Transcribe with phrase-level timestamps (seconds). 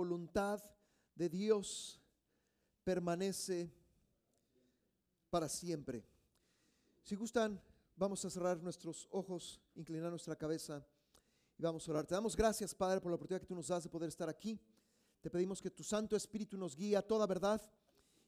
[0.00, 0.64] voluntad
[1.14, 2.00] de Dios
[2.84, 3.70] permanece
[5.28, 6.02] para siempre.
[7.02, 7.60] Si gustan,
[7.96, 10.82] vamos a cerrar nuestros ojos, inclinar nuestra cabeza
[11.58, 12.06] y vamos a orar.
[12.06, 14.58] Te damos gracias, Padre, por la oportunidad que tú nos das de poder estar aquí.
[15.20, 17.60] Te pedimos que tu Santo Espíritu nos guíe a toda verdad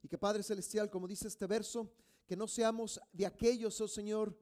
[0.02, 1.90] y que Padre Celestial, como dice este verso,
[2.26, 4.36] que no seamos de aquellos, oh Señor,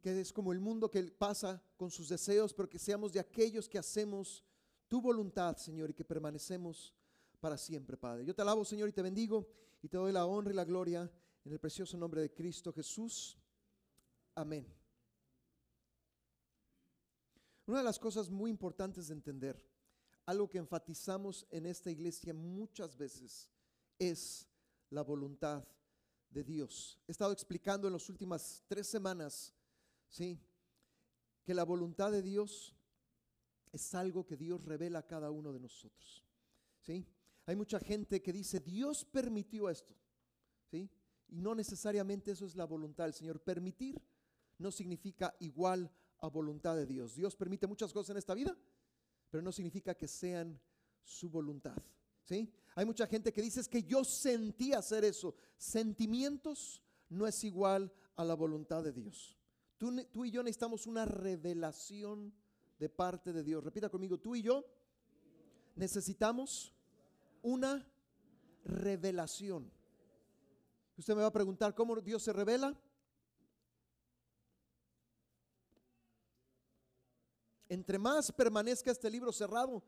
[0.00, 3.68] que es como el mundo que pasa con sus deseos, pero que seamos de aquellos
[3.68, 4.44] que hacemos
[4.92, 6.92] tu voluntad, Señor, y que permanecemos
[7.40, 8.26] para siempre, Padre.
[8.26, 9.48] Yo te alabo, Señor, y te bendigo
[9.80, 11.10] y te doy la honra y la gloria
[11.46, 13.38] en el precioso nombre de Cristo Jesús.
[14.34, 14.70] Amén.
[17.64, 19.66] Una de las cosas muy importantes de entender,
[20.26, 23.48] algo que enfatizamos en esta iglesia muchas veces,
[23.98, 24.46] es
[24.90, 25.66] la voluntad
[26.28, 27.00] de Dios.
[27.08, 29.54] He estado explicando en las últimas tres semanas,
[30.10, 30.38] ¿sí?
[31.44, 32.76] Que la voluntad de Dios
[33.72, 36.22] es algo que Dios revela a cada uno de nosotros,
[36.80, 37.06] ¿sí?
[37.46, 39.94] Hay mucha gente que dice, Dios permitió esto,
[40.70, 40.88] ¿sí?
[41.28, 43.40] Y no necesariamente eso es la voluntad del Señor.
[43.40, 44.00] Permitir
[44.58, 47.16] no significa igual a voluntad de Dios.
[47.16, 48.56] Dios permite muchas cosas en esta vida,
[49.30, 50.60] pero no significa que sean
[51.02, 51.76] su voluntad.
[52.24, 52.52] ¿Sí?
[52.76, 55.34] Hay mucha gente que dice que yo sentí hacer eso.
[55.56, 59.36] Sentimientos no es igual a la voluntad de Dios.
[59.76, 62.32] Tú, tú, y yo necesitamos una revelación
[62.78, 63.62] de parte de Dios.
[63.62, 64.64] Repita conmigo, tú y yo
[65.74, 66.74] necesitamos
[67.42, 67.86] una
[68.64, 69.70] revelación.
[70.96, 72.78] Usted me va a preguntar, ¿cómo Dios se revela?
[77.68, 79.82] Entre más permanezca este libro cerrado,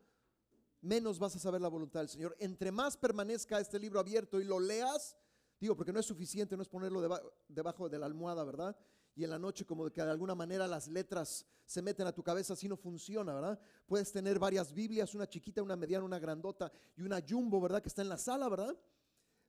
[0.81, 2.35] menos vas a saber la voluntad del Señor.
[2.39, 5.15] Entre más permanezca este libro abierto y lo leas,
[5.59, 6.99] digo, porque no es suficiente, no es ponerlo
[7.47, 8.75] debajo de la almohada, ¿verdad?
[9.15, 12.21] Y en la noche como que de alguna manera las letras se meten a tu
[12.21, 13.59] cabeza, así no funciona, ¿verdad?
[13.87, 17.81] Puedes tener varias Biblias, una chiquita, una mediana, una grandota y una jumbo, ¿verdad?
[17.81, 18.77] Que está en la sala, ¿verdad?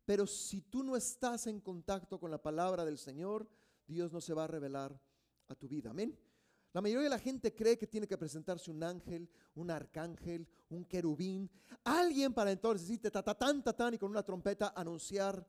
[0.04, 3.48] Pero si tú no estás en contacto con la palabra del Señor,
[3.86, 4.98] Dios no se va a revelar
[5.48, 5.90] a tu vida.
[5.90, 6.16] Amén.
[6.72, 10.84] La mayoría de la gente cree que tiene que presentarse un ángel, un arcángel, un
[10.84, 11.50] querubín,
[11.82, 15.44] alguien para entonces decirte ta, ta, tan, ta, tan y con una trompeta anunciar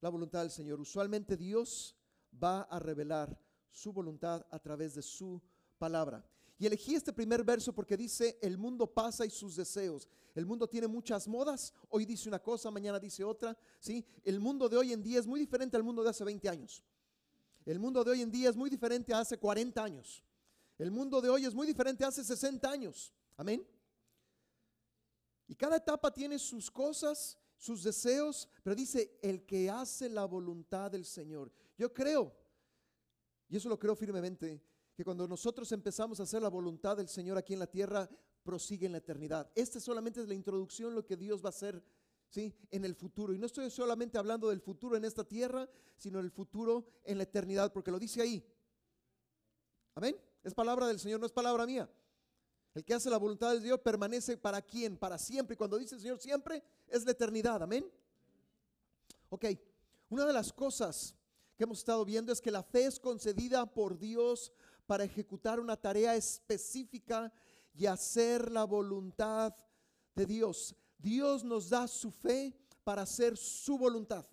[0.00, 0.80] la voluntad del Señor.
[0.80, 1.96] Usualmente Dios
[2.42, 3.38] va a revelar
[3.76, 5.40] su voluntad a través de su
[5.76, 6.26] palabra.
[6.58, 10.08] Y elegí este primer verso porque dice, el mundo pasa y sus deseos.
[10.34, 14.06] El mundo tiene muchas modas, hoy dice una cosa, mañana dice otra, ¿sí?
[14.24, 16.82] El mundo de hoy en día es muy diferente al mundo de hace 20 años.
[17.66, 20.24] El mundo de hoy en día es muy diferente a hace 40 años.
[20.78, 23.12] El mundo de hoy es muy diferente hace 60 años.
[23.36, 23.66] Amén.
[25.46, 30.90] Y cada etapa tiene sus cosas, sus deseos, pero dice, el que hace la voluntad
[30.90, 31.52] del Señor.
[31.76, 32.32] Yo creo,
[33.48, 34.62] y eso lo creo firmemente,
[34.94, 38.08] que cuando nosotros empezamos a hacer la voluntad del Señor aquí en la tierra,
[38.42, 39.50] prosigue en la eternidad.
[39.54, 41.82] Esta solamente es la introducción, lo que Dios va a hacer
[42.28, 42.54] ¿sí?
[42.70, 43.34] en el futuro.
[43.34, 47.24] Y no estoy solamente hablando del futuro en esta tierra, sino del futuro en la
[47.24, 48.44] eternidad, porque lo dice ahí.
[49.94, 50.16] Amén.
[50.42, 51.90] Es palabra del Señor, no es palabra mía.
[52.74, 54.96] El que hace la voluntad de Dios permanece para quién?
[54.96, 55.54] Para siempre.
[55.54, 57.62] Y cuando dice el Señor siempre, es la eternidad.
[57.62, 57.90] Amén.
[59.30, 59.46] Ok,
[60.10, 61.14] una de las cosas
[61.56, 64.52] que hemos estado viendo es que la fe es concedida por Dios
[64.86, 67.32] para ejecutar una tarea específica
[67.74, 69.54] y hacer la voluntad
[70.14, 70.76] de Dios.
[70.98, 74.26] Dios nos da su fe para hacer su voluntad.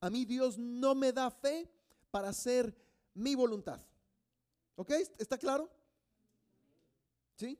[0.00, 1.70] A mí Dios no me da fe
[2.10, 2.74] para hacer
[3.14, 3.80] mi voluntad.
[4.76, 4.90] ¿Ok?
[5.18, 5.70] ¿Está claro?
[7.36, 7.58] ¿Sí?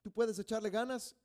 [0.00, 1.16] Tú puedes echarle ganas,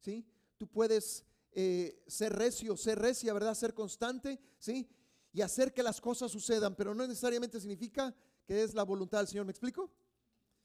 [0.00, 0.26] ¿sí?
[0.58, 3.54] Tú puedes eh, ser recio, ser recia, ¿verdad?
[3.54, 4.88] Ser constante, ¿sí?
[5.38, 8.12] Y hacer que las cosas sucedan, pero no necesariamente significa
[8.44, 9.44] que es la voluntad del Señor.
[9.46, 9.88] ¿Me explico?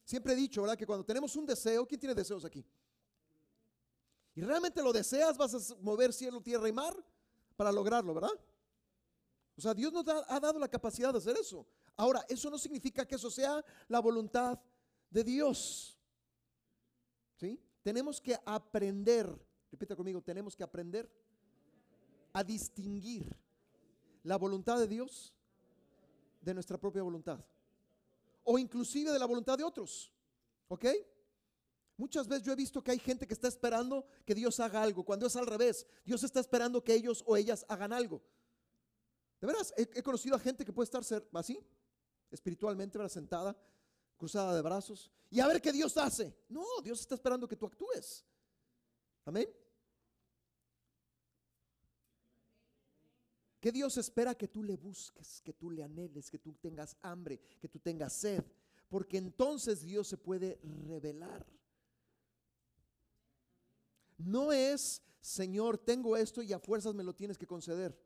[0.04, 0.76] Siempre he dicho, ¿verdad?
[0.76, 2.66] Que cuando tenemos un deseo, ¿quién tiene deseos aquí?
[4.34, 6.96] Y realmente lo deseas, vas a mover cielo, tierra y mar
[7.56, 8.32] para lograrlo, ¿verdad?
[9.56, 11.68] O sea, Dios nos ha dado la capacidad de hacer eso.
[11.96, 14.60] Ahora, eso no significa que eso sea la voluntad
[15.08, 16.00] de Dios.
[17.36, 17.62] ¿Sí?
[17.84, 19.30] Tenemos que aprender,
[19.72, 21.08] repita conmigo, tenemos que aprender
[22.34, 23.38] a distinguir
[24.24, 25.34] la voluntad de Dios
[26.42, 27.44] de nuestra propia voluntad.
[28.44, 30.12] O inclusive de la voluntad de otros.
[30.68, 30.86] ¿Ok?
[31.98, 35.06] Muchas veces yo he visto que hay gente que está esperando que Dios haga algo,
[35.06, 35.86] cuando es al revés.
[36.04, 38.22] Dios está esperando que ellos o ellas hagan algo.
[39.40, 41.04] De veras, he, conocido a gente que puede estar
[41.34, 41.60] así,
[42.32, 43.56] espiritualmente, sentada,
[44.18, 46.36] cruzada de brazos, y a ver qué Dios hace.
[46.50, 48.26] No, Dios está esperando que tú actúes.
[49.26, 49.48] Amén.
[53.64, 57.40] Que Dios espera que tú le busques, que tú le anheles, que tú tengas hambre,
[57.62, 58.44] que tú tengas sed,
[58.90, 61.46] porque entonces Dios se puede revelar.
[64.18, 67.98] no es, Señor, tengo esto y a fuerzas me lo tienes que conceder.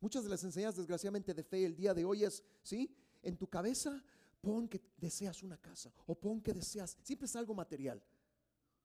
[0.00, 2.90] Muchas de las enseñanzas, desgraciadamente, de fe el día de hoy es, ¿sí?
[3.20, 4.02] En tu cabeza
[4.40, 8.02] pon que deseas una casa o pon que deseas, siempre es algo material,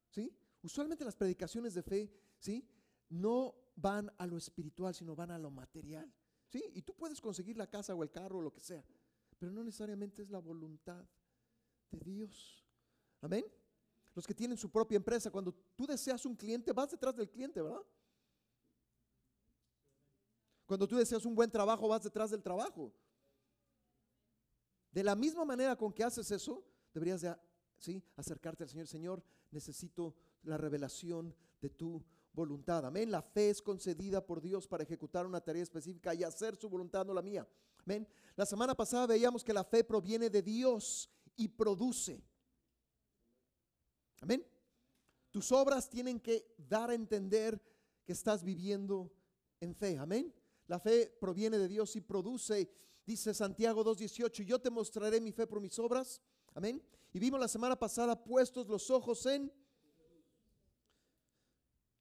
[0.09, 0.35] ¿sí?
[0.61, 2.67] Usualmente las predicaciones de fe, ¿sí?
[3.07, 6.13] No van a lo espiritual, sino van a lo material,
[6.47, 6.63] ¿sí?
[6.73, 8.85] Y tú puedes conseguir la casa o el carro o lo que sea,
[9.37, 11.05] pero no necesariamente es la voluntad
[11.89, 12.65] de Dios.
[13.21, 13.45] Amén.
[14.13, 17.61] Los que tienen su propia empresa, cuando tú deseas un cliente, vas detrás del cliente,
[17.61, 17.81] ¿verdad?
[20.65, 22.93] Cuando tú deseas un buen trabajo, vas detrás del trabajo.
[24.91, 27.35] De la misma manera con que haces eso, deberías de,
[27.77, 28.03] ¿sí?
[28.15, 28.87] acercarte al Señor.
[28.87, 32.85] Señor, necesito la revelación de tu voluntad.
[32.85, 33.11] Amén.
[33.11, 37.05] La fe es concedida por Dios para ejecutar una tarea específica y hacer su voluntad,
[37.05, 37.47] no la mía.
[37.85, 38.07] Amén.
[38.35, 42.23] La semana pasada veíamos que la fe proviene de Dios y produce.
[44.21, 44.45] Amén.
[45.31, 47.61] Tus obras tienen que dar a entender
[48.05, 49.11] que estás viviendo
[49.59, 49.97] en fe.
[49.97, 50.33] Amén.
[50.67, 52.69] La fe proviene de Dios y produce,
[53.05, 56.21] dice Santiago 2.18, yo te mostraré mi fe por mis obras.
[56.53, 56.81] Amén.
[57.11, 59.51] Y vimos la semana pasada puestos los ojos en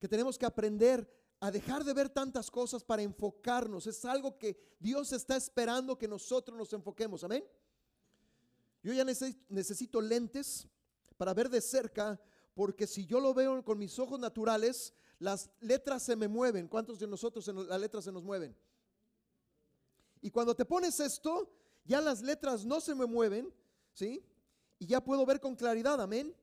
[0.03, 1.09] que tenemos que aprender
[1.39, 3.87] a dejar de ver tantas cosas para enfocarnos.
[3.87, 7.23] Es algo que Dios está esperando que nosotros nos enfoquemos.
[7.23, 7.45] Amén.
[8.83, 10.67] Yo ya necesito lentes
[11.17, 12.21] para ver de cerca,
[12.53, 16.67] porque si yo lo veo con mis ojos naturales, las letras se me mueven.
[16.67, 18.57] ¿Cuántos de nosotros las letras se nos mueven?
[20.21, 21.49] Y cuando te pones esto,
[21.85, 23.55] ya las letras no se me mueven,
[23.93, 24.27] ¿sí?
[24.81, 26.35] Y ya puedo ver con claridad, amén.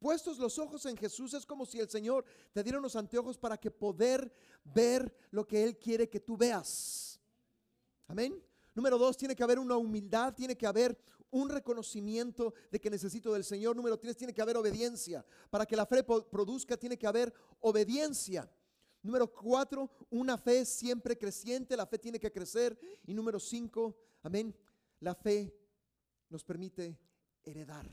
[0.00, 3.58] Puestos los ojos en Jesús es como si el Señor te diera unos anteojos para
[3.58, 4.32] que poder
[4.64, 7.20] ver lo que Él quiere que tú veas.
[8.08, 8.42] Amén.
[8.74, 10.98] Número dos, tiene que haber una humildad, tiene que haber
[11.30, 13.76] un reconocimiento de que necesito del Señor.
[13.76, 15.24] Número tres, tiene que haber obediencia.
[15.50, 18.50] Para que la fe produzca, tiene que haber obediencia.
[19.02, 22.78] Número cuatro, una fe siempre creciente, la fe tiene que crecer.
[23.06, 24.56] Y número cinco, amén,
[25.00, 25.54] la fe
[26.30, 26.98] nos permite
[27.42, 27.86] heredar.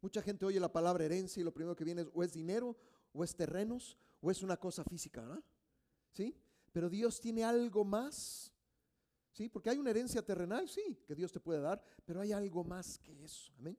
[0.00, 2.76] Mucha gente oye la palabra herencia y lo primero que viene es o es dinero,
[3.12, 5.42] o es terrenos, o es una cosa física, ¿no?
[6.12, 6.36] ¿Sí?
[6.72, 8.52] Pero Dios tiene algo más
[9.38, 9.48] ¿Sí?
[9.48, 12.98] Porque hay una herencia terrenal, sí, que Dios te puede dar, pero hay algo más
[12.98, 13.52] que eso.
[13.56, 13.78] Amén.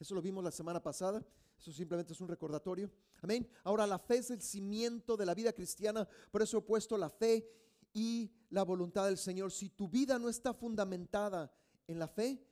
[0.00, 1.24] Eso lo vimos la semana pasada.
[1.56, 2.90] Eso simplemente es un recordatorio.
[3.22, 3.48] Amén.
[3.62, 6.08] Ahora la fe es el cimiento de la vida cristiana.
[6.32, 7.48] Por eso he puesto la fe
[7.92, 9.52] y la voluntad del Señor.
[9.52, 11.54] Si tu vida no está fundamentada
[11.86, 12.44] en la fe,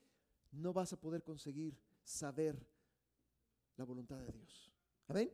[0.52, 2.66] no vas a poder conseguir saber
[3.76, 4.72] la voluntad de Dios.
[5.06, 5.32] Amén.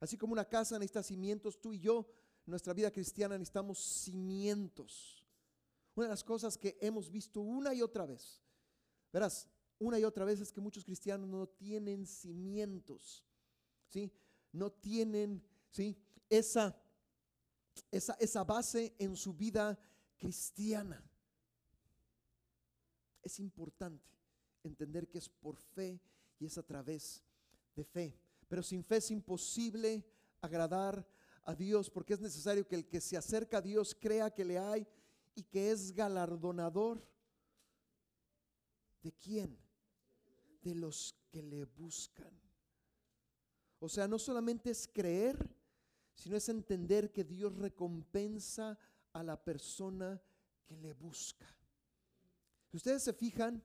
[0.00, 2.06] Así como una casa necesita cimientos, tú y yo,
[2.46, 5.24] nuestra vida cristiana necesitamos cimientos.
[5.94, 8.42] Una de las cosas que hemos visto una y otra vez,
[9.12, 9.48] verás,
[9.78, 13.24] una y otra vez es que muchos cristianos no tienen cimientos,
[13.88, 14.12] ¿sí?
[14.52, 15.96] No tienen, ¿sí?
[16.28, 16.76] Esa,
[17.90, 19.78] esa, esa base en su vida
[20.16, 21.04] cristiana.
[23.22, 24.12] Es importante
[24.62, 26.00] entender que es por fe
[26.38, 27.22] y es a través
[27.74, 28.18] de fe.
[28.48, 30.04] Pero sin fe es imposible
[30.40, 31.06] agradar
[31.44, 34.58] a Dios porque es necesario que el que se acerca a Dios crea que le
[34.58, 34.86] hay
[35.34, 37.06] y que es galardonador.
[39.02, 39.58] ¿De quién?
[40.62, 42.32] De los que le buscan.
[43.80, 45.36] O sea, no solamente es creer,
[46.14, 48.78] sino es entender que Dios recompensa
[49.12, 50.22] a la persona
[50.64, 51.46] que le busca.
[52.70, 53.62] Si ustedes se fijan,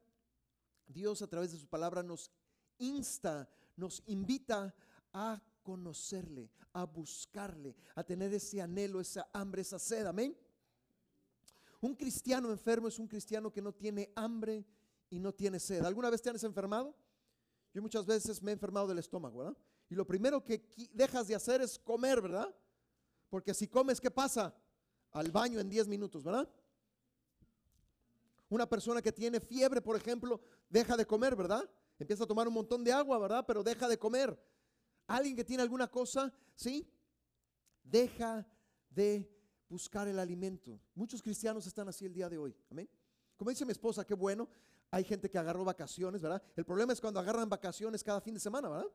[0.88, 2.32] Dios a través de su palabra nos
[2.77, 4.74] insta, nos invita
[5.13, 10.06] a conocerle, a buscarle, a tener ese anhelo, esa hambre, esa sed.
[10.06, 10.38] Amén.
[11.82, 14.65] Un cristiano enfermo es un cristiano que no tiene hambre
[15.10, 15.84] y no tiene sed.
[15.86, 16.96] ¿Alguna vez te has enfermado?
[17.74, 19.58] Yo muchas veces me he enfermado del estómago, ¿verdad?
[19.89, 22.53] Y lo primero que dejas de hacer es comer, ¿verdad?
[23.29, 24.56] Porque si comes, ¿qué pasa?
[25.12, 26.50] Al baño en 10 minutos, ¿verdad?
[28.49, 30.39] Una persona que tiene fiebre, por ejemplo,
[30.69, 31.69] deja de comer, ¿verdad?
[31.99, 33.43] Empieza a tomar un montón de agua, ¿verdad?
[33.45, 34.39] Pero deja de comer.
[35.07, 36.89] Alguien que tiene alguna cosa, ¿sí?
[37.83, 38.47] Deja
[38.89, 39.29] de
[39.69, 40.79] buscar el alimento.
[40.95, 42.55] Muchos cristianos están así el día de hoy.
[42.69, 42.89] Amén.
[43.35, 44.47] Como dice mi esposa, qué bueno.
[44.89, 46.41] Hay gente que agarró vacaciones, ¿verdad?
[46.55, 48.87] El problema es cuando agarran vacaciones cada fin de semana, ¿verdad?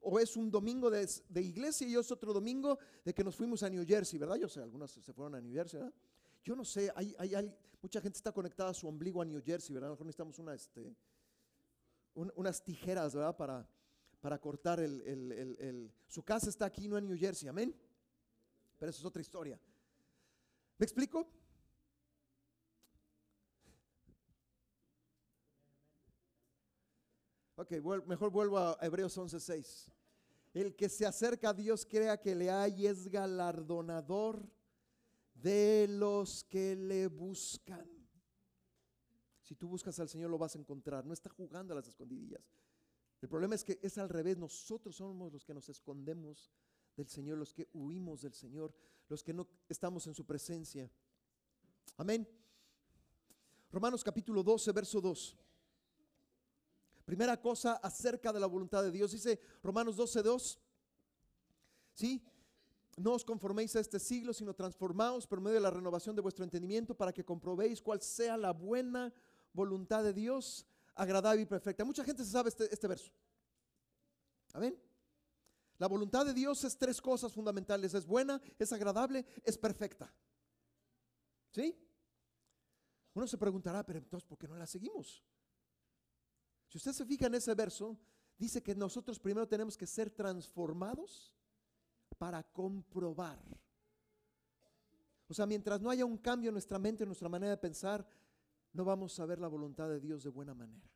[0.00, 3.70] O es un domingo de, iglesia y es otro domingo de que nos fuimos a
[3.70, 4.36] New Jersey, ¿verdad?
[4.36, 5.94] Yo sé, algunos se fueron a New Jersey, ¿verdad?
[6.42, 9.74] Yo no sé, hay, hay, mucha gente está conectada a su ombligo a New Jersey,
[9.74, 9.88] ¿verdad?
[9.88, 10.94] A lo mejor necesitamos una, este,
[12.14, 13.36] unas tijeras, ¿verdad?
[13.36, 13.68] Para,
[14.20, 17.74] para cortar el, el, Su casa está aquí, no en New Jersey, amén.
[18.78, 19.60] Pero eso es otra historia.
[20.78, 21.28] ¿Me explico?
[27.56, 27.72] Ok,
[28.06, 29.92] mejor vuelvo a Hebreos 11:6.
[30.54, 34.48] El que se acerca a Dios crea que le hay es galardonador
[35.42, 37.88] de los que le buscan.
[39.42, 41.04] Si tú buscas al Señor lo vas a encontrar.
[41.04, 42.42] No está jugando a las escondidillas.
[43.20, 44.38] El problema es que es al revés.
[44.38, 46.50] Nosotros somos los que nos escondemos
[46.96, 48.74] del Señor, los que huimos del Señor,
[49.08, 50.90] los que no estamos en su presencia.
[51.96, 52.28] Amén.
[53.72, 55.36] Romanos capítulo 12, verso 2.
[57.04, 59.12] Primera cosa acerca de la voluntad de Dios.
[59.12, 60.60] Dice Romanos 12, 2.
[61.94, 62.24] ¿Sí?
[63.00, 66.44] No os conforméis a este siglo, sino transformaos por medio de la renovación de vuestro
[66.44, 69.10] entendimiento para que comprobéis cuál sea la buena
[69.54, 71.82] voluntad de Dios, agradable y perfecta.
[71.82, 73.10] Mucha gente se sabe este, este verso.
[74.52, 74.78] Amén.
[75.78, 77.94] La voluntad de Dios es tres cosas fundamentales.
[77.94, 80.12] Es buena, es agradable, es perfecta.
[81.52, 81.74] ¿Sí?
[83.14, 85.24] Uno se preguntará, pero entonces, ¿por qué no la seguimos?
[86.68, 87.98] Si usted se fija en ese verso,
[88.36, 91.34] dice que nosotros primero tenemos que ser transformados
[92.20, 93.40] para comprobar.
[95.26, 98.06] O sea, mientras no haya un cambio en nuestra mente, en nuestra manera de pensar,
[98.74, 100.86] no vamos a ver la voluntad de Dios de buena manera.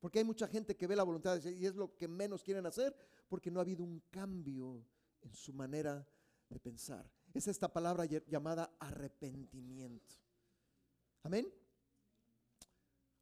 [0.00, 2.42] Porque hay mucha gente que ve la voluntad de Dios y es lo que menos
[2.42, 2.96] quieren hacer
[3.28, 4.84] porque no ha habido un cambio
[5.20, 6.04] en su manera
[6.48, 7.08] de pensar.
[7.32, 10.16] Es esta palabra llamada arrepentimiento.
[11.22, 11.46] Amén.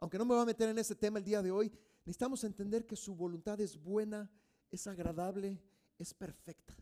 [0.01, 1.71] Aunque no me voy a meter en ese tema el día de hoy,
[2.07, 4.31] necesitamos entender que su voluntad es buena,
[4.71, 5.61] es agradable,
[5.99, 6.75] es perfecta.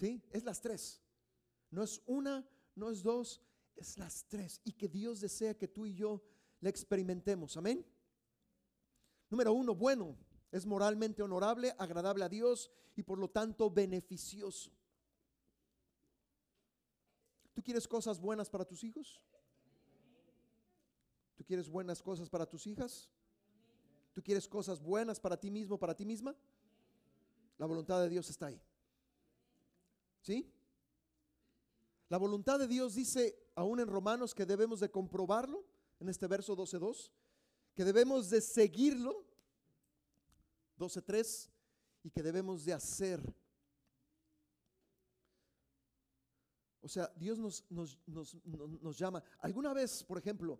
[0.00, 0.22] ¿Sí?
[0.30, 1.02] Es las tres.
[1.70, 3.42] No es una, no es dos,
[3.76, 4.62] es las tres.
[4.64, 6.22] Y que Dios desea que tú y yo
[6.60, 7.54] la experimentemos.
[7.58, 7.84] Amén.
[9.28, 10.16] Número uno, bueno,
[10.50, 14.70] es moralmente honorable, agradable a Dios y por lo tanto beneficioso.
[17.52, 19.20] ¿Tú quieres cosas buenas para tus hijos?
[21.36, 23.10] ¿Tú quieres buenas cosas para tus hijas?
[24.14, 26.34] ¿Tú quieres cosas buenas para ti mismo, para ti misma?
[27.58, 28.62] La voluntad de Dios está ahí.
[30.20, 30.52] ¿Sí?
[32.08, 35.64] La voluntad de Dios dice aún en Romanos que debemos de comprobarlo,
[36.00, 37.10] en este verso 12.2,
[37.74, 39.24] que debemos de seguirlo
[40.78, 41.50] 12.3
[42.02, 43.20] y que debemos de hacer.
[46.82, 49.22] O sea, Dios nos, nos, llama.
[49.38, 50.58] ¿Alguna vez, por ejemplo,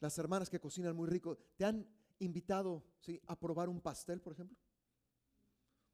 [0.00, 1.86] las hermanas que cocinan muy rico, te han
[2.18, 4.56] invitado ¿sí, a probar un pastel, por ejemplo?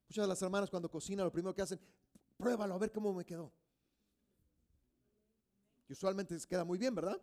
[0.08, 1.80] Muchas de las hermanas cuando cocinan lo primero que hacen,
[2.40, 3.52] pruébalo a ver cómo me quedó.
[5.88, 7.20] Y usualmente queda muy bien, ¿verdad?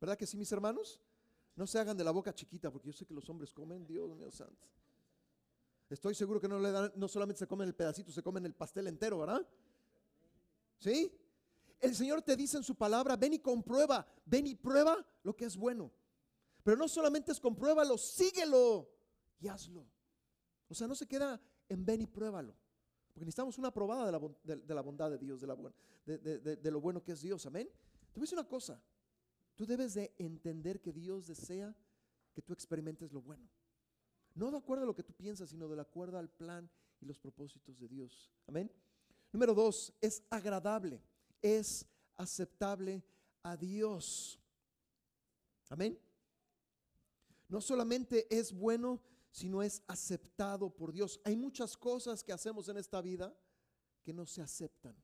[0.00, 1.00] ¿Verdad que sí, mis hermanos?
[1.56, 4.14] No se hagan de la boca chiquita, porque yo sé que los hombres comen, Dios
[4.14, 4.68] mío santo.
[5.88, 8.54] Estoy seguro que no le dan, no solamente se comen el pedacito, se comen el
[8.54, 9.46] pastel entero, ¿verdad?
[10.78, 11.12] ¿Sí?
[11.80, 15.44] El Señor te dice en su palabra, ven y comprueba, ven y prueba lo que
[15.44, 15.92] es bueno.
[16.62, 18.88] Pero no solamente es compruébalo, síguelo
[19.40, 19.86] y hazlo.
[20.68, 22.56] O sea, no se queda en ven y pruébalo.
[23.12, 24.12] Porque necesitamos una probada de
[24.74, 25.56] la, bondad de Dios, de, la,
[26.06, 27.44] de, lo bueno que es Dios.
[27.46, 27.68] Amén.
[27.68, 28.82] Te voy a decir una cosa.
[29.54, 31.76] Tú debes de entender que Dios desea
[32.32, 33.46] que tú experimentes lo bueno.
[34.34, 37.18] No de acuerdo a lo que tú piensas, sino de acuerdo al plan y los
[37.18, 38.32] propósitos de Dios.
[38.46, 38.72] Amén.
[39.30, 41.02] Número dos, es agradable,
[41.42, 43.02] es aceptable
[43.42, 44.40] a Dios.
[45.68, 45.98] Amén.
[47.48, 49.00] No solamente es bueno,
[49.32, 51.18] sino es aceptado por Dios.
[51.24, 53.34] Hay muchas cosas que hacemos en esta vida
[54.04, 54.94] que no se aceptan,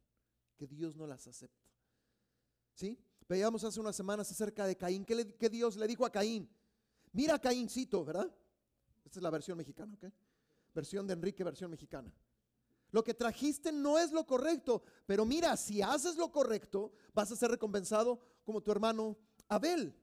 [0.55, 1.67] que Dios no las acepta.
[2.75, 3.03] ¿Sí?
[3.27, 5.05] Veíamos hace unas semanas acerca de Caín.
[5.05, 6.49] ¿Qué, Dios le dijo a Caín?
[7.13, 8.33] Mira Caíncito, ¿verdad?
[9.05, 10.13] Esta es la versión mexicana, ¿ok?
[10.75, 12.13] Versión de Enrique, versión mexicana.
[12.91, 17.37] Lo que trajiste no es lo correcto, pero mira, si haces lo correcto, vas a
[17.37, 19.17] ser recompensado como tu hermano
[19.49, 19.95] Abel.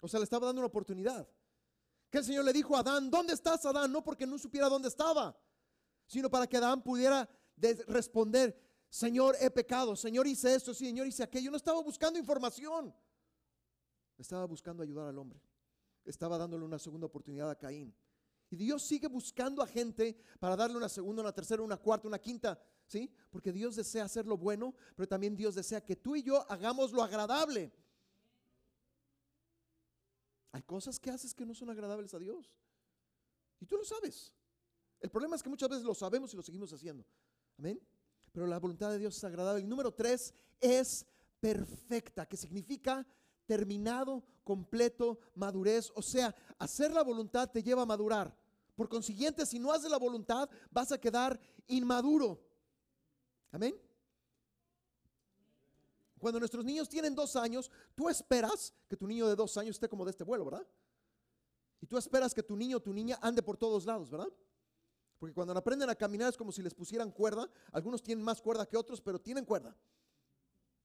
[0.00, 1.28] O sea, le estaba dando una oportunidad.
[2.18, 3.90] El Señor le dijo a Adán, ¿dónde estás, Adán?
[3.92, 5.36] No porque no supiera dónde estaba,
[6.06, 7.28] sino para que Adán pudiera
[7.88, 11.50] responder, Señor, he pecado, Señor, hice esto, Señor, hice aquello.
[11.50, 12.94] No estaba buscando información,
[14.18, 15.40] estaba buscando ayudar al hombre
[16.04, 17.94] estaba dándole una segunda oportunidad a Caín.
[18.50, 22.18] Y Dios sigue buscando a gente para darle una segunda, una tercera, una cuarta, una
[22.18, 23.10] quinta, ¿sí?
[23.30, 26.92] Porque Dios desea hacer lo bueno, pero también Dios desea que tú y yo hagamos
[26.92, 27.72] lo agradable.
[30.54, 32.54] Hay cosas que haces que no son agradables a Dios.
[33.58, 34.32] Y tú lo sabes.
[35.00, 37.04] El problema es que muchas veces lo sabemos y lo seguimos haciendo.
[37.58, 37.80] Amén.
[38.30, 39.62] Pero la voluntad de Dios es agradable.
[39.62, 41.06] Y número tres es
[41.40, 43.04] perfecta, que significa
[43.46, 45.90] terminado, completo, madurez.
[45.96, 48.32] O sea, hacer la voluntad te lleva a madurar.
[48.76, 52.40] Por consiguiente, si no haces la voluntad, vas a quedar inmaduro.
[53.50, 53.74] Amén.
[56.24, 59.90] Cuando nuestros niños tienen dos años, tú esperas que tu niño de dos años esté
[59.90, 60.66] como de este vuelo, ¿verdad?
[61.82, 64.32] Y tú esperas que tu niño o tu niña ande por todos lados, ¿verdad?
[65.18, 67.46] Porque cuando aprenden a caminar es como si les pusieran cuerda.
[67.72, 69.76] Algunos tienen más cuerda que otros, pero tienen cuerda.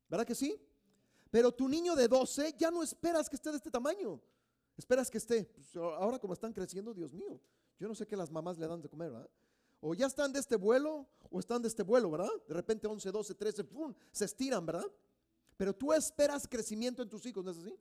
[0.10, 0.62] ¿Verdad que sí?
[1.32, 4.20] Pero tu niño de 12 ya no esperas que esté de este tamaño.
[4.76, 5.46] Esperas que esté.
[5.46, 7.40] Pues, ahora como están creciendo, Dios mío.
[7.80, 9.30] Yo no sé qué las mamás le dan de comer, ¿verdad?
[9.80, 12.28] O ya están de este vuelo o están de este vuelo, ¿verdad?
[12.46, 13.94] De repente 11, 12, 13, ¡pum!
[14.12, 14.84] se estiran, ¿verdad?
[15.60, 17.78] Pero tú esperas crecimiento en tus hijos, ¿no es así?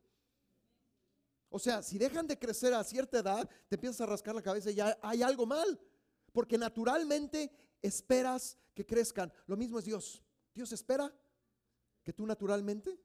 [1.48, 4.68] O sea, si dejan de crecer a cierta edad, te empiezas a rascar la cabeza
[4.72, 5.78] y ya hay algo mal.
[6.32, 9.32] Porque naturalmente esperas que crezcan.
[9.46, 10.20] Lo mismo es Dios.
[10.52, 11.14] Dios espera
[12.02, 12.98] que tú naturalmente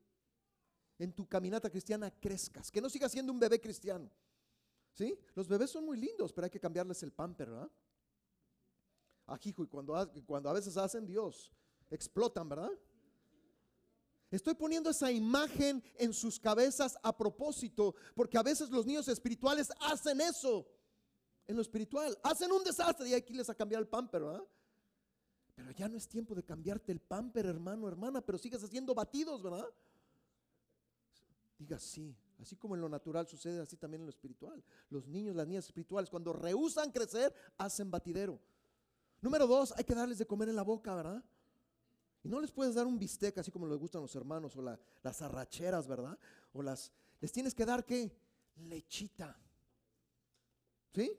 [0.97, 4.09] en tu caminata cristiana crezcas, que no sigas siendo un bebé cristiano.
[4.93, 5.15] ¿Sí?
[5.35, 7.71] Los bebés son muy lindos, pero hay que cambiarles el pamper, ¿verdad?
[9.27, 11.53] Ajijo, y cuando, cuando a veces hacen Dios,
[11.91, 12.71] explotan, ¿verdad?
[14.33, 19.71] Estoy poniendo esa imagen en sus cabezas a propósito, porque a veces los niños espirituales
[19.79, 20.67] hacen eso
[21.45, 22.17] en lo espiritual.
[22.23, 24.43] Hacen un desastre y aquí les ha cambiado el pamper, ¿verdad?
[25.53, 29.43] Pero ya no es tiempo de cambiarte el pamper, hermano, hermana, pero sigues haciendo batidos,
[29.43, 29.69] ¿verdad?
[31.59, 34.63] Diga sí, así como en lo natural sucede, así también en lo espiritual.
[34.89, 38.39] Los niños, las niñas espirituales, cuando rehusan crecer, hacen batidero.
[39.21, 41.23] Número dos, hay que darles de comer en la boca, ¿verdad?
[42.23, 45.21] Y no les puedes dar un bistec así como les gustan los hermanos o las
[45.21, 46.17] arracheras, ¿verdad?
[46.53, 48.15] O las, les tienes que dar qué?
[48.55, 49.37] Lechita.
[50.93, 51.11] ¿Sí?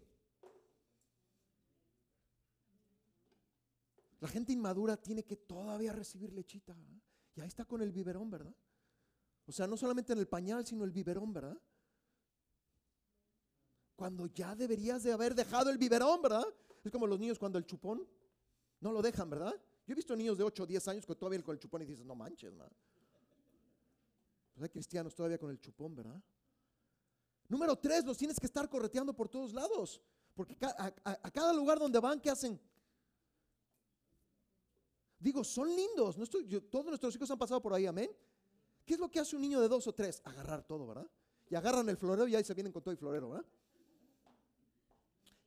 [4.20, 6.74] La gente inmadura tiene que todavía recibir lechita.
[7.36, 8.54] Y ahí está con el biberón, ¿verdad?
[9.46, 11.60] O sea, no solamente en el pañal, sino el biberón, ¿verdad?
[13.94, 16.46] Cuando ya deberías de haber dejado el biberón, ¿verdad?
[16.82, 18.08] Es como los niños cuando el chupón
[18.80, 19.54] no lo dejan, ¿verdad?
[19.86, 21.84] Yo he visto niños de 8 o 10 años que todavía con el chupón y
[21.84, 22.72] dices, no manches, ¿verdad?
[24.52, 26.20] Pues hay cristianos todavía con el chupón, ¿verdad?
[27.48, 30.00] Número 3, los tienes que estar correteando por todos lados.
[30.34, 32.60] Porque a cada lugar donde van, ¿qué hacen?
[35.24, 36.18] Digo, son lindos.
[36.18, 38.10] No estoy, todos nuestros hijos han pasado por ahí, amén.
[38.84, 40.20] ¿Qué es lo que hace un niño de dos o tres?
[40.24, 41.08] Agarrar todo, ¿verdad?
[41.48, 43.46] Y agarran el florero y ahí se vienen con todo el florero, ¿verdad?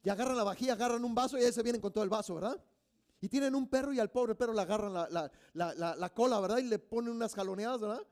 [0.04, 2.34] Y agarran la vajilla, agarran un vaso y ahí se vienen con todo el vaso,
[2.34, 2.60] ¿verdad?
[3.20, 4.94] Y tienen un perro y al pobre perro le agarran
[5.54, 6.58] la, cola, ¿verdad?
[6.60, 8.08] Y le ponen unas jaloneadas, ¿verdad?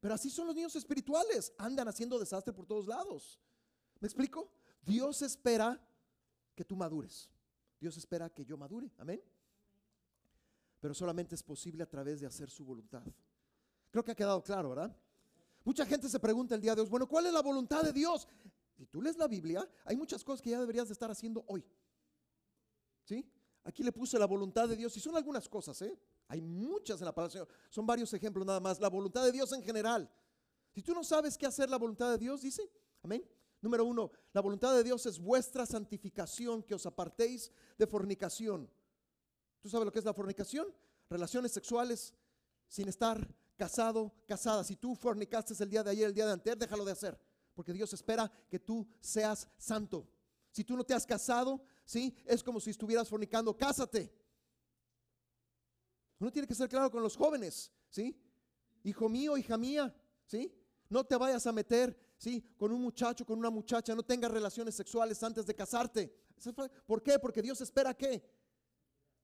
[0.00, 1.52] Pero así son los niños espirituales.
[1.58, 3.40] Andan haciendo desastre por todos lados.
[4.00, 4.50] ¿Me explico?
[4.82, 5.80] Dios espera
[6.56, 7.30] que tú madures.
[7.80, 8.90] Dios espera que yo madure.
[8.98, 9.22] Amén
[10.82, 13.04] pero solamente es posible a través de hacer su voluntad.
[13.92, 14.94] Creo que ha quedado claro, ¿verdad?
[15.62, 18.26] Mucha gente se pregunta el día de hoy, bueno, ¿cuál es la voluntad de Dios?
[18.76, 21.64] Si tú lees la Biblia, hay muchas cosas que ya deberías de estar haciendo hoy.
[23.04, 23.24] ¿Sí?
[23.64, 25.96] Aquí le puse la voluntad de Dios y son algunas cosas, ¿eh?
[26.28, 27.46] Hay muchas en la palabra.
[27.68, 28.80] Son varios ejemplos nada más.
[28.80, 30.10] La voluntad de Dios en general.
[30.72, 32.68] Si tú no sabes qué hacer la voluntad de Dios, dice,
[33.02, 33.24] amén.
[33.60, 38.68] Número uno, la voluntad de Dios es vuestra santificación, que os apartéis de fornicación.
[39.60, 40.66] ¿Tú sabes lo que es la fornicación?
[41.08, 42.12] Relaciones sexuales
[42.66, 44.64] sin estar casado, casada.
[44.64, 47.20] Si tú fornicaste el día de ayer, el día de antes, déjalo de hacer.
[47.54, 50.08] Porque Dios espera que tú seas santo.
[50.50, 52.14] Si tú no te has casado, ¿sí?
[52.24, 53.56] Es como si estuvieras fornicando.
[53.56, 54.12] Cásate.
[56.18, 58.16] Uno tiene que ser claro con los jóvenes, ¿sí?
[58.84, 60.54] Hijo mío, hija mía, ¿sí?
[60.88, 62.44] No te vayas a meter, ¿sí?
[62.56, 63.94] Con un muchacho, con una muchacha.
[63.94, 66.14] No tengas relaciones sexuales antes de casarte.
[66.86, 67.18] ¿Por qué?
[67.18, 68.22] Porque Dios espera que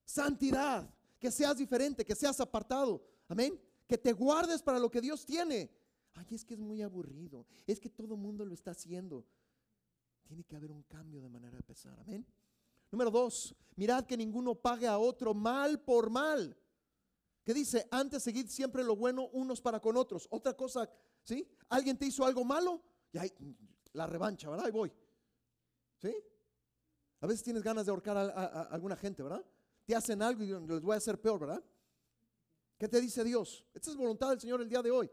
[0.04, 3.04] santidad, que seas diferente, que seas apartado.
[3.28, 3.60] Amén.
[3.86, 5.70] Que te guardes para lo que Dios tiene.
[6.14, 7.46] Ay, es que es muy aburrido.
[7.66, 9.24] Es que todo el mundo lo está haciendo.
[10.24, 11.98] Tiene que haber un cambio de manera de pensar.
[12.00, 12.26] Amén.
[12.90, 16.56] Número dos, mirad que ninguno pague a otro mal por mal.
[17.44, 20.26] Que dice, antes seguid siempre lo bueno unos para con otros.
[20.30, 20.88] Otra cosa,
[21.22, 21.48] ¿sí?
[21.68, 23.32] Alguien te hizo algo malo y ahí
[23.92, 24.66] la revancha, ¿verdad?
[24.66, 24.92] Ahí voy.
[25.96, 26.14] ¿Sí?
[27.20, 29.44] A veces tienes ganas de ahorcar a alguna gente, ¿verdad?
[29.88, 31.64] te hacen algo y les voy a hacer peor, ¿verdad?
[32.76, 33.64] ¿Qué te dice Dios?
[33.72, 35.10] Esta es voluntad del Señor el día de hoy.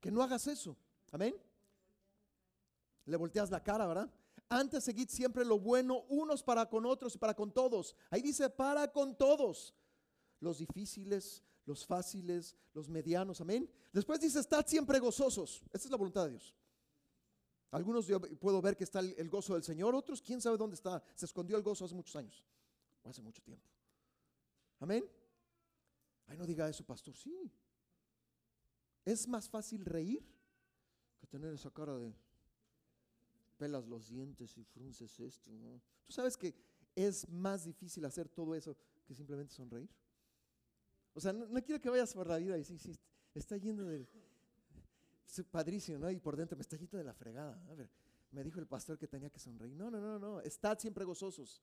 [0.00, 0.76] Que no hagas eso.
[1.12, 1.32] Amén.
[3.04, 4.12] Le volteas la cara, ¿verdad?
[4.54, 7.96] Antes seguid siempre lo bueno unos para con otros y para con todos.
[8.08, 9.74] Ahí dice para con todos.
[10.38, 13.40] Los difíciles, los fáciles, los medianos.
[13.40, 13.68] Amén.
[13.92, 15.60] Después dice estad siempre gozosos.
[15.72, 16.54] Esta es la voluntad de Dios.
[17.72, 21.02] Algunos yo puedo ver que está el gozo del Señor, otros quién sabe dónde está.
[21.16, 22.44] Se escondió el gozo hace muchos años
[23.02, 23.68] o hace mucho tiempo.
[24.78, 25.04] Amén.
[26.28, 27.16] Ay, no diga eso, pastor.
[27.16, 27.50] Sí.
[29.04, 30.24] Es más fácil reír
[31.18, 32.14] que tener esa cara de
[33.54, 35.50] pelas los dientes y frunces esto.
[36.06, 36.54] Tú sabes que
[36.94, 39.90] es más difícil hacer todo eso que simplemente sonreír.
[41.12, 42.98] O sea, no, quiero que vayas por la vida y sí, sí,
[43.34, 44.06] está yendo de...
[45.50, 46.10] padrísimo, ¿no?
[46.10, 47.62] Y por dentro me está yendo de la fregada.
[47.68, 47.88] A ver,
[48.32, 49.76] me dijo el pastor que tenía que sonreír.
[49.76, 50.40] No, no, no, no.
[50.40, 51.62] Estad siempre gozosos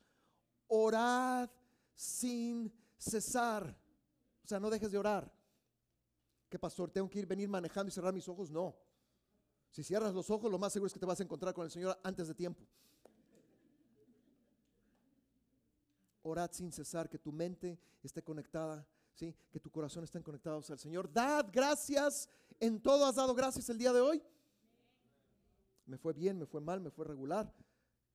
[0.71, 1.49] orad
[1.93, 3.75] sin cesar.
[4.43, 5.32] O sea, no dejes de orar.
[6.49, 6.89] ¿Qué pastor?
[6.89, 8.49] ¿Tengo que ir venir manejando y cerrar mis ojos?
[8.49, 8.75] No.
[9.71, 11.71] Si cierras los ojos, lo más seguro es que te vas a encontrar con el
[11.71, 12.62] Señor antes de tiempo.
[16.23, 19.34] Orad sin cesar, que tu mente esté conectada, ¿sí?
[19.49, 21.12] que tu corazón esté conectado al Señor.
[21.12, 22.29] Dad gracias.
[22.60, 24.21] En todo has dado gracias el día de hoy.
[25.86, 27.51] Me fue bien, me fue mal, me fue regular.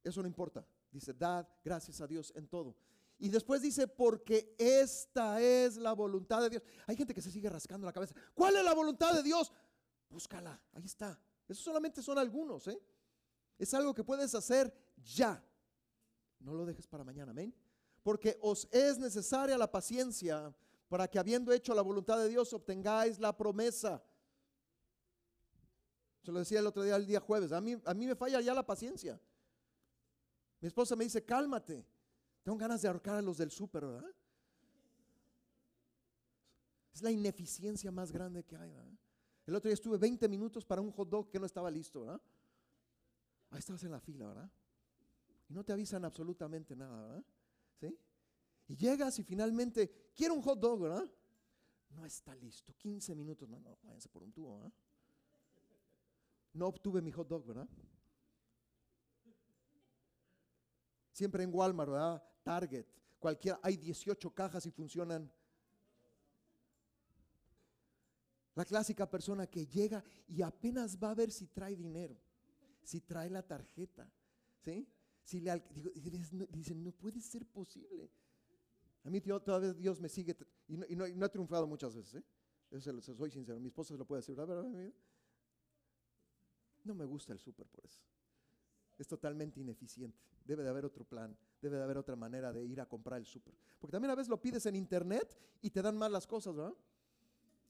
[0.04, 0.64] Eso no importa.
[0.92, 2.76] Dice, dad gracias a Dios en todo.
[3.18, 6.62] Y después dice, porque esta es la voluntad de Dios.
[6.86, 8.14] Hay gente que se sigue rascando la cabeza.
[8.34, 9.50] ¿Cuál es la voluntad de Dios?
[10.10, 11.18] Búscala, ahí está.
[11.48, 12.80] Eso solamente son algunos, ¿eh?
[13.58, 15.42] Es algo que puedes hacer ya.
[16.40, 17.54] No lo dejes para mañana, amén.
[18.02, 20.54] Porque os es necesaria la paciencia
[20.88, 24.02] para que habiendo hecho la voluntad de Dios obtengáis la promesa.
[26.22, 27.52] Se lo decía el otro día, el día jueves.
[27.52, 29.20] A mí, a mí me falla ya la paciencia.
[30.60, 31.86] Mi esposa me dice, cálmate.
[32.42, 34.10] Tengo ganas de ahorcar a los del súper, ¿verdad?
[36.92, 38.98] Es la ineficiencia más grande que hay, ¿verdad?
[39.46, 42.20] El otro día estuve 20 minutos para un hot dog que no estaba listo, ¿verdad?
[43.50, 44.50] Ahí estabas en la fila, ¿verdad?
[45.48, 47.24] Y no te avisan absolutamente nada, ¿verdad?
[47.80, 47.98] ¿Sí?
[48.68, 51.08] Y llegas y finalmente, quiero un hot dog, ¿verdad?
[51.90, 52.74] No está listo.
[52.76, 54.72] 15 minutos, no, no, váyanse por un tubo, ¿verdad?
[56.52, 57.68] No obtuve mi hot dog, ¿verdad?
[61.12, 62.22] Siempre en Walmart, ¿verdad?
[62.42, 62.86] Target,
[63.20, 65.32] cualquiera, hay 18 cajas y funcionan
[68.56, 72.16] La clásica persona que llega y apenas va a ver si trae dinero,
[72.82, 74.10] si trae la tarjeta,
[74.64, 74.88] ¿sí?
[75.22, 75.62] Si le,
[76.50, 78.10] dicen, no puede ser posible.
[79.04, 80.34] A mí todavía Dios me sigue
[80.68, 82.80] y no, y no, triunfado muchas veces, ¿eh?
[82.80, 84.64] Soy sincero, mi esposa se lo puede decir, ¿verdad?
[86.84, 88.00] No me gusta el súper por eso.
[88.96, 90.18] Es totalmente ineficiente.
[90.46, 93.26] Debe de haber otro plan, debe de haber otra manera de ir a comprar el
[93.26, 93.54] súper.
[93.78, 96.74] Porque también a veces lo pides en internet y te dan mal las cosas, ¿verdad?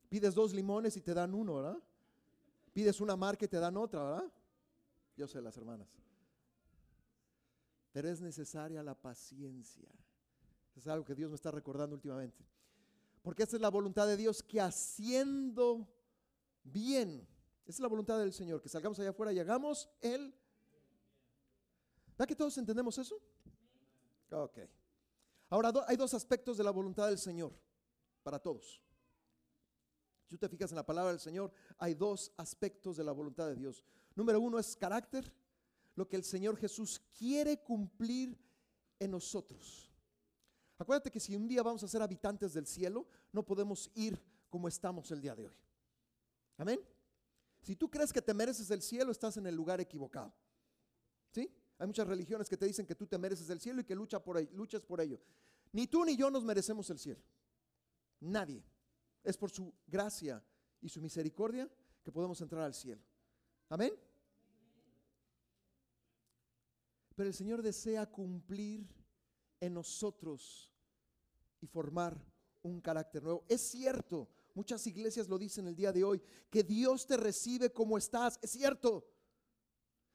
[0.08, 1.78] Pides dos limones y te dan uno, ¿verdad?
[2.72, 4.32] Pides una marca y te dan otra, ¿verdad?
[5.16, 5.88] Yo sé las hermanas.
[7.92, 9.88] Pero es necesaria la paciencia.
[10.76, 12.44] Es algo que Dios me está recordando últimamente.
[13.22, 15.88] Porque esta es la voluntad de Dios que haciendo
[16.62, 17.26] bien,
[17.64, 20.34] esa es la voluntad del Señor, que salgamos allá afuera y hagamos el...
[22.10, 23.20] ¿Verdad que todos entendemos eso?
[24.30, 24.58] Ok.
[25.50, 27.52] Ahora hay dos aspectos de la voluntad del Señor
[28.22, 28.82] para todos.
[30.26, 33.46] Si tú te fijas en la palabra del Señor, hay dos aspectos de la voluntad
[33.46, 33.84] de Dios.
[34.16, 35.32] Número uno es carácter,
[35.94, 38.36] lo que el Señor Jesús quiere cumplir
[38.98, 39.88] en nosotros.
[40.78, 44.66] Acuérdate que si un día vamos a ser habitantes del cielo, no podemos ir como
[44.66, 45.54] estamos el día de hoy.
[46.56, 46.80] Amén.
[47.62, 50.34] Si tú crees que te mereces el cielo, estás en el lugar equivocado.
[51.30, 51.48] ¿Sí?
[51.78, 54.18] Hay muchas religiones que te dicen que tú te mereces el cielo y que lucha
[54.18, 55.20] por luchas por ello.
[55.70, 57.22] Ni tú ni yo nos merecemos el cielo.
[58.18, 58.64] Nadie.
[59.26, 60.40] Es por su gracia
[60.80, 61.68] y su misericordia
[62.04, 63.02] que podemos entrar al cielo.
[63.68, 63.92] Amén.
[67.16, 68.86] Pero el Señor desea cumplir
[69.58, 70.70] en nosotros
[71.60, 72.16] y formar
[72.62, 73.44] un carácter nuevo.
[73.48, 77.98] Es cierto, muchas iglesias lo dicen el día de hoy, que Dios te recibe como
[77.98, 78.38] estás.
[78.42, 79.10] Es cierto.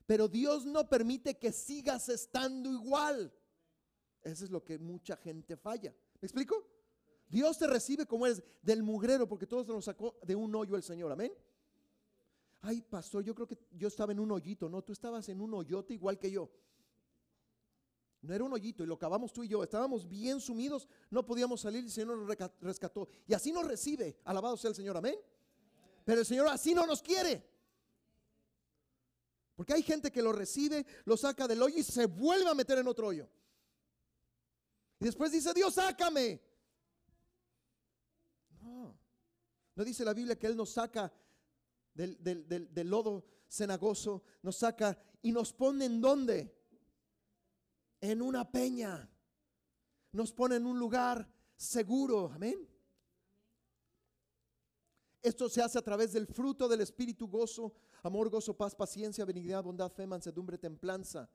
[0.06, 3.30] Pero Dios no permite que sigas estando igual.
[4.22, 5.94] Eso es lo que mucha gente falla.
[6.18, 6.66] ¿Me explico?
[7.32, 10.82] Dios te recibe como eres del mugrero, porque todos nos sacó de un hoyo el
[10.82, 11.10] Señor.
[11.10, 11.32] Amén.
[12.60, 14.68] Ay, pastor, yo creo que yo estaba en un hoyito.
[14.68, 16.50] No, tú estabas en un hoyote igual que yo.
[18.20, 19.62] No era un hoyito y lo acabamos tú y yo.
[19.62, 23.08] Estábamos bien sumidos, no podíamos salir y el Señor nos rescató.
[23.26, 24.18] Y así nos recibe.
[24.24, 24.98] Alabado sea el Señor.
[24.98, 25.16] Amén.
[26.04, 27.48] Pero el Señor así no nos quiere.
[29.56, 32.76] Porque hay gente que lo recibe, lo saca del hoyo y se vuelve a meter
[32.76, 33.26] en otro hoyo.
[35.00, 36.51] Y después dice, Dios, sácame.
[39.82, 41.12] ¿No dice la Biblia que Él nos saca
[41.92, 46.56] del, lodo cenagoso, nos saca y nos pone en dónde?
[48.00, 49.10] En una peña.
[50.12, 52.30] Nos pone en un lugar seguro.
[52.32, 52.64] Amén.
[55.20, 59.64] Esto se hace a través del fruto del Espíritu, gozo, amor, gozo, paz, paciencia, benignidad,
[59.64, 61.28] bondad, fe, mansedumbre, templanza.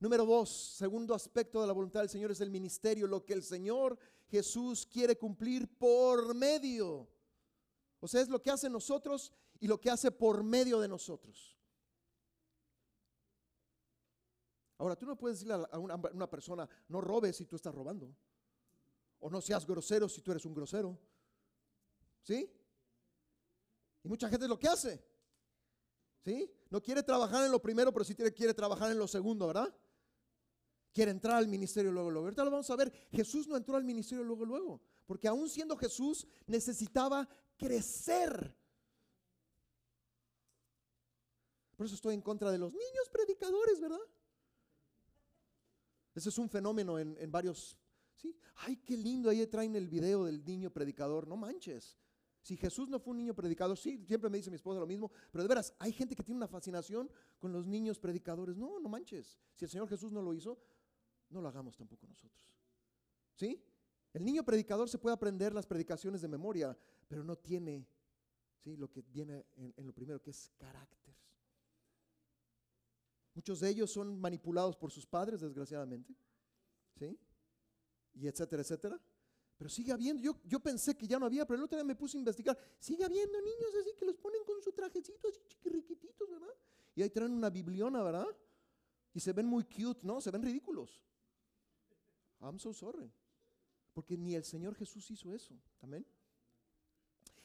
[0.00, 3.44] Número dos, segundo aspecto de la voluntad del Señor es el ministerio, lo que el
[3.44, 3.96] Señor
[4.26, 7.14] Jesús quiere cumplir por medio
[8.06, 11.58] o sea, es lo que hace nosotros y lo que hace por medio de nosotros.
[14.78, 18.14] Ahora, tú no puedes decirle a una, persona, no robes si tú estás robando.
[19.18, 20.96] O no seas grosero si tú eres un grosero.
[22.22, 22.48] ¿Sí?
[24.04, 25.04] Y mucha gente es lo que hace.
[26.24, 26.48] ¿Sí?
[26.70, 29.74] No quiere trabajar en lo primero, pero sí quiere trabajar en lo segundo, ¿verdad?
[30.92, 32.26] quiere entrar al ministerio luego, luego.
[32.28, 32.92] Ahorita lo vamos a ver.
[33.10, 34.80] Jesús no entró al ministerio luego, luego.
[35.06, 38.54] Porque aún siendo Jesús, necesitaba crecer.
[41.76, 44.00] Por eso estoy en contra de los niños predicadores, ¿verdad?
[46.14, 47.76] Ese es un fenómeno en, en varios.
[48.16, 48.34] ¿sí?
[48.56, 51.28] Ay, qué lindo, ahí traen el video del niño predicador.
[51.28, 51.96] No manches.
[52.40, 55.10] Si Jesús no fue un niño predicador, sí, siempre me dice mi esposa lo mismo,
[55.32, 58.56] pero de veras, hay gente que tiene una fascinación con los niños predicadores.
[58.56, 59.36] No, no manches.
[59.56, 60.56] Si el Señor Jesús no lo hizo,
[61.30, 62.48] no lo hagamos tampoco nosotros.
[63.34, 63.60] ¿Sí?
[64.16, 66.74] El niño predicador se puede aprender las predicaciones de memoria,
[67.06, 67.86] pero no tiene
[68.64, 68.74] ¿sí?
[68.74, 71.14] lo que viene en, lo primero, que es carácter.
[73.34, 76.16] Muchos de ellos son manipulados por sus padres, desgraciadamente.
[76.98, 77.20] ¿Sí?
[78.14, 78.98] Y etcétera, etcétera.
[79.58, 81.94] Pero sigue habiendo, yo, yo pensé que ya no había, pero el otro día me
[81.94, 82.58] puse a investigar.
[82.78, 86.54] Sigue habiendo niños así que los ponen con su trajecito así chiquiriquititos, ¿verdad?
[86.94, 88.34] Y ahí traen una bibliona, ¿verdad?
[89.12, 90.22] Y se ven muy cute, ¿no?
[90.22, 91.02] Se ven ridículos.
[92.40, 93.12] I'm so sorry.
[93.96, 95.58] Porque ni el Señor Jesús hizo eso.
[95.80, 96.04] Amén.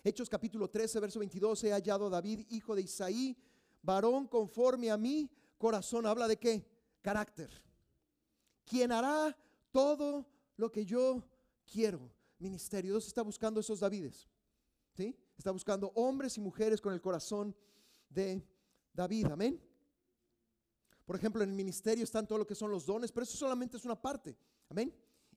[0.03, 1.63] Hechos capítulo 13, verso 22.
[1.63, 3.37] He hallado a David, hijo de Isaí,
[3.81, 6.05] varón conforme a mi corazón.
[6.05, 6.67] Habla de qué?
[7.01, 7.49] Carácter.
[8.65, 9.33] Quien hará
[9.71, 11.23] todo lo que yo
[11.71, 12.11] quiero.
[12.37, 12.91] Ministerio.
[12.91, 14.27] Dios está buscando esos Davides.
[14.91, 15.17] ¿Sí?
[15.37, 17.55] Está buscando hombres y mujeres con el corazón
[18.09, 18.45] de
[18.91, 19.27] David.
[19.27, 19.57] Amén.
[21.05, 23.77] Por ejemplo, en el ministerio están todo lo que son los dones, pero eso solamente
[23.77, 24.37] es una parte.
[24.67, 24.93] Amén.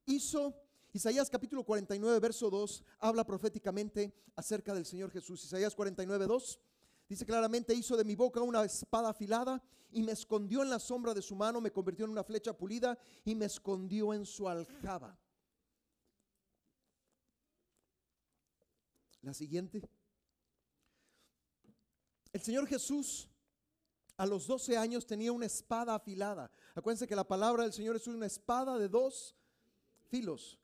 [0.07, 0.63] Hizo
[0.94, 5.44] Isaías capítulo 49, verso 2, habla proféticamente acerca del Señor Jesús.
[5.44, 6.61] Isaías 49, 2
[7.09, 11.12] dice claramente, hizo de mi boca una espada afilada y me escondió en la sombra
[11.12, 15.18] de su mano, me convirtió en una flecha pulida y me escondió en su aljaba.
[19.22, 19.83] La siguiente.
[22.33, 23.28] El Señor Jesús
[24.16, 26.52] a los 12 años tenía una espada afilada.
[26.76, 29.35] Acuérdense que la palabra del Señor es una espada de dos
[30.09, 30.61] filos.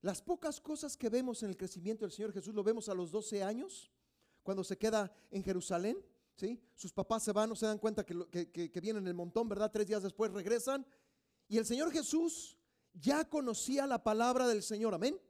[0.00, 3.10] Las pocas cosas que vemos en el crecimiento del Señor Jesús lo vemos a los
[3.10, 3.90] 12 años,
[4.42, 5.98] cuando se queda en Jerusalén.
[6.36, 6.62] ¿sí?
[6.74, 9.70] Sus papás se van, no se dan cuenta que, que vienen en el montón, ¿verdad?
[9.70, 10.86] Tres días después regresan.
[11.48, 12.56] Y el Señor Jesús
[12.94, 15.20] ya conocía la palabra del Señor, amén.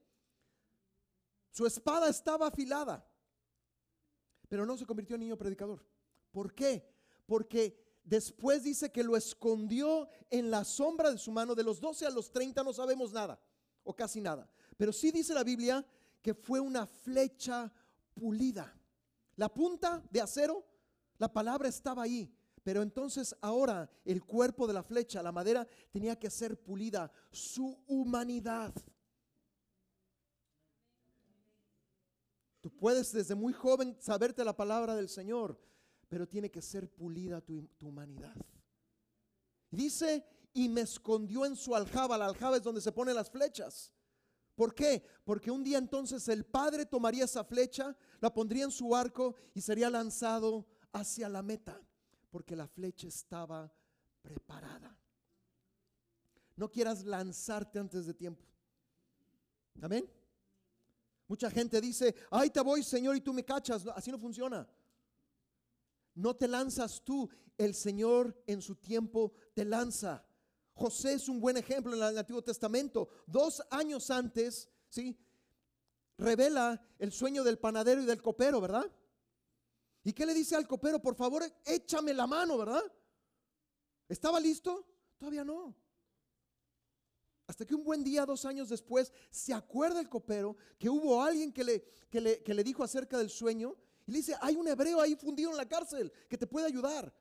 [1.50, 3.04] Su espada estaba afilada,
[4.48, 5.84] pero no se convirtió en niño predicador.
[6.30, 6.88] ¿Por qué?
[7.26, 11.54] Porque después dice que lo escondió en la sombra de su mano.
[11.54, 13.40] De los 12 a los 30 no sabemos nada,
[13.82, 14.48] o casi nada.
[14.78, 15.84] Pero sí dice la Biblia
[16.22, 17.70] que fue una flecha
[18.14, 18.74] pulida.
[19.36, 20.64] La punta de acero,
[21.18, 22.32] la palabra estaba ahí.
[22.62, 27.10] Pero entonces ahora el cuerpo de la flecha, la madera, tenía que ser pulida.
[27.32, 28.72] Su humanidad.
[32.60, 35.60] Tú puedes desde muy joven saberte la palabra del Señor,
[36.08, 38.36] pero tiene que ser pulida tu, humanidad.
[39.70, 42.16] Dice, y me escondió en su aljaba.
[42.16, 43.92] La aljaba es donde se ponen las flechas.
[44.58, 45.04] ¿Por qué?
[45.22, 49.60] Porque un día entonces el padre tomaría esa flecha, la pondría en su arco y
[49.60, 51.80] sería lanzado hacia la meta,
[52.28, 53.72] porque la flecha estaba
[54.20, 54.98] preparada.
[56.56, 58.44] No quieras lanzarte antes de tiempo.
[59.80, 60.10] Amén.
[61.28, 63.86] Mucha gente dice, ay, te voy, Señor, y tú me cachas.
[63.94, 64.68] así no funciona.
[66.16, 70.26] No te lanzas tú, el Señor en su tiempo te lanza.
[70.78, 73.08] José es un buen ejemplo en el Antiguo Testamento.
[73.26, 75.18] Dos años antes, ¿sí?
[76.16, 78.90] Revela el sueño del panadero y del copero, ¿verdad?
[80.04, 81.02] ¿Y qué le dice al copero?
[81.02, 82.82] Por favor, échame la mano, ¿verdad?
[84.08, 84.86] ¿Estaba listo?
[85.18, 85.76] Todavía no.
[87.48, 91.52] Hasta que un buen día, dos años después, se acuerda el copero que hubo alguien
[91.52, 93.74] que le, que le, que le dijo acerca del sueño
[94.06, 97.12] y le dice, hay un hebreo ahí fundido en la cárcel que te puede ayudar.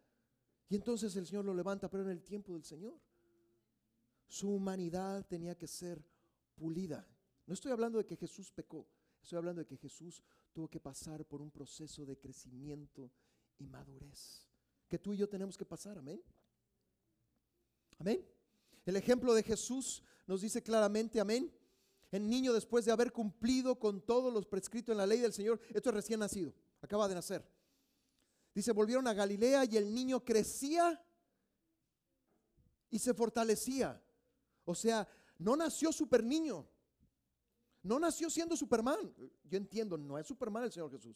[0.70, 3.00] Y entonces el Señor lo levanta, pero en el tiempo del Señor.
[4.28, 6.04] Su humanidad tenía que ser
[6.56, 7.08] pulida.
[7.46, 8.88] No estoy hablando de que Jesús pecó,
[9.22, 13.12] estoy hablando de que Jesús tuvo que pasar por un proceso de crecimiento
[13.58, 14.48] y madurez.
[14.88, 16.22] Que tú y yo tenemos que pasar, amén.
[18.00, 18.26] Amén.
[18.86, 21.54] El ejemplo de Jesús nos dice claramente, amén.
[22.12, 25.60] El niño después de haber cumplido con todos los prescritos en la ley del Señor,
[25.74, 27.46] esto es recién nacido, acaba de nacer.
[28.54, 31.04] Dice, volvieron a Galilea y el niño crecía
[32.90, 34.02] y se fortalecía.
[34.68, 35.08] O sea,
[35.40, 36.68] no nació super niño.
[37.82, 39.14] No nació siendo Superman.
[39.46, 41.16] Yo entiendo, no es Superman el Señor Jesús.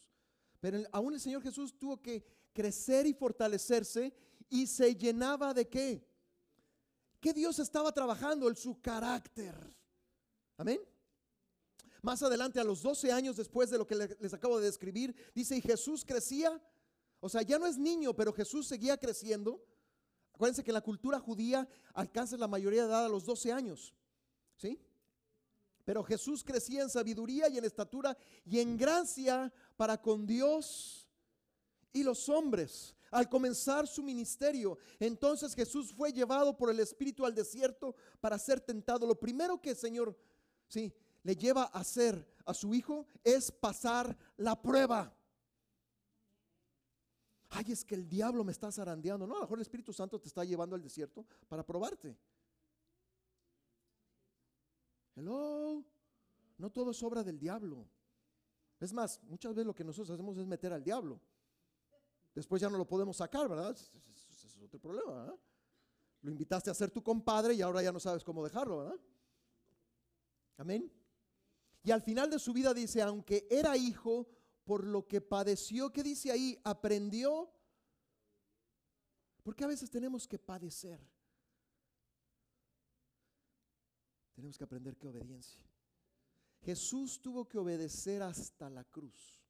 [0.58, 4.14] Pero aún el Señor Jesús tuvo que crecer y fortalecerse
[4.48, 6.02] y se llenaba de qué?
[7.20, 8.48] ¿Qué Dios estaba trabajando?
[8.48, 9.54] En su carácter.
[10.56, 10.80] Amén.
[12.00, 15.56] Más adelante, a los 12 años después de lo que les acabo de describir, dice,
[15.56, 16.58] y Jesús crecía.
[17.20, 19.62] O sea, ya no es niño, pero Jesús seguía creciendo
[20.34, 23.94] Acuérdense que la cultura judía alcanzas la mayoría de edad a los 12 años.
[24.56, 24.80] ¿Sí?
[25.84, 31.08] Pero Jesús crecía en sabiduría y en estatura y en gracia para con Dios
[31.92, 32.94] y los hombres.
[33.10, 38.60] Al comenzar su ministerio, entonces Jesús fue llevado por el Espíritu al desierto para ser
[38.60, 39.06] tentado.
[39.06, 40.16] Lo primero que el Señor,
[40.66, 45.14] sí, le lleva a hacer a su hijo es pasar la prueba.
[47.54, 49.26] Ay, es que el diablo me está zarandeando.
[49.26, 52.16] No, a lo mejor el Espíritu Santo te está llevando al desierto para probarte.
[55.14, 55.84] Hello.
[56.56, 57.86] No todo es obra del diablo.
[58.80, 61.20] Es más, muchas veces lo que nosotros hacemos es meter al diablo.
[62.34, 63.72] Después ya no lo podemos sacar, ¿verdad?
[63.72, 65.34] Ese es otro problema.
[66.22, 69.00] Lo invitaste a ser tu compadre y ahora ya no sabes cómo dejarlo, ¿verdad?
[70.56, 70.90] Amén.
[71.84, 74.26] Y al final de su vida dice, aunque era hijo,
[74.64, 76.58] por lo que padeció, ¿qué dice ahí?
[76.64, 77.52] Aprendió.
[79.42, 81.00] Porque a veces tenemos que padecer.
[84.34, 85.62] Tenemos que aprender qué obediencia.
[86.60, 89.42] Jesús tuvo que obedecer hasta la cruz.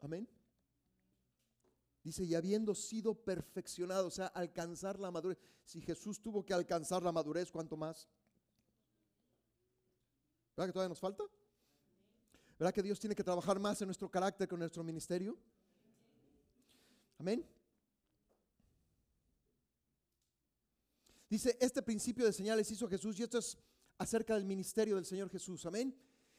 [0.00, 0.28] Amén.
[2.02, 5.38] Dice, y habiendo sido perfeccionado, o sea, alcanzar la madurez.
[5.64, 8.08] Si Jesús tuvo que alcanzar la madurez, ¿cuánto más?
[10.56, 11.24] ¿Verdad que todavía nos falta?
[12.62, 15.36] ¿Verdad que Dios tiene que trabajar más en nuestro carácter con nuestro ministerio?
[17.18, 17.44] Amén.
[21.28, 23.58] Dice, este principio de señales hizo Jesús y esto es
[23.98, 25.66] acerca del ministerio del Señor Jesús.
[25.66, 25.92] Amén.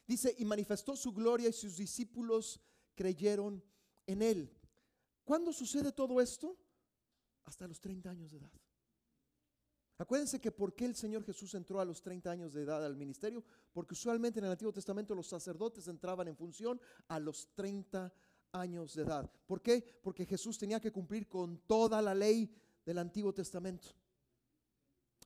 [0.07, 2.61] Dice, y manifestó su gloria y sus discípulos
[2.95, 3.61] creyeron
[4.07, 4.49] en él.
[5.25, 6.57] ¿Cuándo sucede todo esto?
[7.43, 8.62] Hasta los 30 años de edad.
[9.97, 12.95] Acuérdense que por qué el Señor Jesús entró a los 30 años de edad al
[12.95, 18.11] ministerio, porque usualmente en el Antiguo Testamento los sacerdotes entraban en función a los 30
[18.53, 19.31] años de edad.
[19.45, 19.81] ¿Por qué?
[20.01, 22.49] Porque Jesús tenía que cumplir con toda la ley
[22.85, 23.89] del Antiguo Testamento.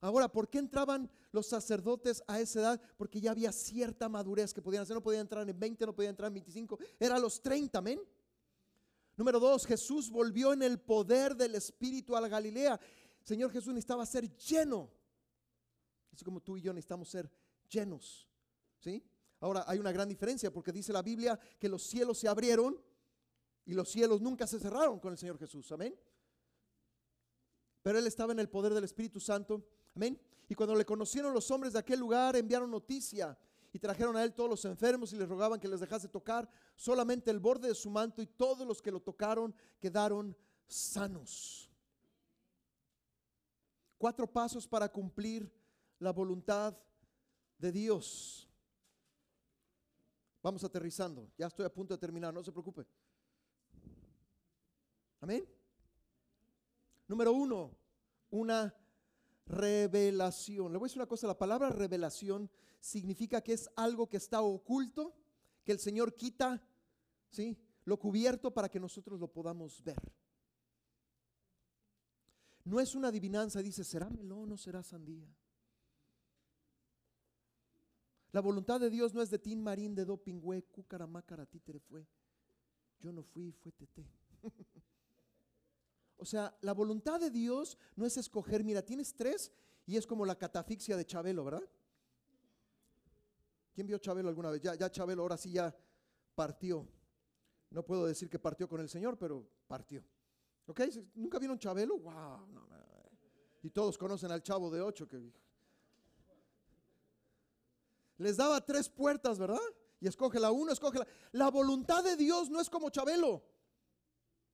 [0.02, 2.82] Ahora, ¿por qué entraban los sacerdotes a esa edad?
[2.98, 4.96] Porque ya había cierta madurez que podían hacer.
[4.96, 6.78] No podían entrar en 20, no podían entrar en 25.
[7.00, 8.00] Era a los 30, amén.
[9.16, 12.80] Número dos, Jesús volvió en el poder del Espíritu a la Galilea.
[13.28, 14.90] Señor Jesús necesitaba ser lleno.
[16.14, 17.30] Así como tú y yo necesitamos ser
[17.70, 18.26] llenos.
[18.80, 19.04] ¿Sí?
[19.42, 22.82] Ahora hay una gran diferencia porque dice la Biblia que los cielos se abrieron
[23.66, 25.70] y los cielos nunca se cerraron con el Señor Jesús.
[25.74, 25.94] Amén.
[27.82, 29.68] Pero él estaba en el poder del Espíritu Santo.
[29.94, 30.18] Amén.
[30.48, 33.38] Y cuando le conocieron los hombres de aquel lugar, enviaron noticia
[33.74, 37.30] y trajeron a él todos los enfermos y les rogaban que les dejase tocar solamente
[37.30, 40.34] el borde de su manto y todos los que lo tocaron quedaron
[40.66, 41.67] sanos.
[43.98, 45.52] Cuatro pasos para cumplir
[46.00, 46.78] la voluntad
[47.58, 48.50] de Dios.
[50.44, 51.30] Vamos aterrizando.
[51.38, 52.86] Ya estoy a punto de terminar, no se preocupe.
[55.20, 55.48] Amén.
[57.08, 57.72] Número uno,
[58.30, 58.74] una
[59.48, 60.72] revelación.
[60.72, 64.42] Le voy a decir una cosa, la palabra revelación significa que es algo que está
[64.42, 65.16] oculto,
[65.64, 66.62] que el Señor quita,
[67.30, 67.58] ¿sí?
[67.86, 69.98] Lo cubierto para que nosotros lo podamos ver.
[72.68, 75.26] No es una adivinanza, dice, ¿será melón o será sandía?
[78.34, 82.06] La voluntad de Dios no es de tin marín, de do pingüe, cúcaramácara, títere fue.
[83.00, 84.06] Yo no fui, fue tete.
[86.18, 89.50] o sea, la voluntad de Dios no es escoger, mira, tienes tres
[89.86, 91.64] y es como la catafixia de Chabelo, ¿verdad?
[93.74, 94.62] ¿Quién vio Chabelo alguna vez?
[94.62, 95.74] Ya, ya Chabelo ahora sí ya
[96.36, 96.86] partió.
[97.70, 100.04] No puedo decir que partió con el Señor, pero partió.
[100.68, 100.82] ¿Ok?
[101.16, 101.98] ¿Nunca vieron Chabelo?
[101.98, 102.48] ¡Wow!
[103.64, 105.20] y todos conocen al chavo de ocho que
[108.18, 109.60] les daba tres puertas, ¿verdad?
[110.00, 111.08] Y escoge la uno, escoge la.
[111.34, 113.44] La voluntad de Dios no es como Chabelo.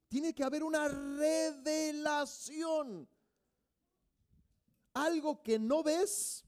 [0.10, 3.08] Tiene que haber una revelación.
[4.93, 6.43] Algo que no ves,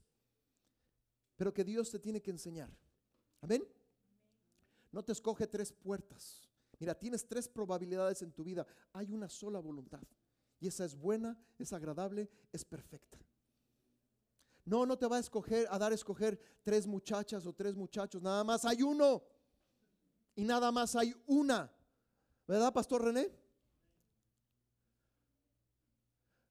[1.36, 2.70] pero que Dios te tiene que enseñar.
[3.40, 3.66] Amén.
[4.92, 6.45] No te escoge tres puertas.
[6.78, 8.66] Mira, tienes tres probabilidades en tu vida.
[8.92, 10.02] Hay una sola voluntad.
[10.60, 13.18] Y esa es buena, es agradable, es perfecta.
[14.64, 18.20] No, no te va a escoger, a dar a escoger tres muchachas o tres muchachos.
[18.20, 19.22] Nada más hay uno.
[20.34, 21.72] Y nada más hay una.
[22.46, 23.30] ¿Verdad, Pastor René?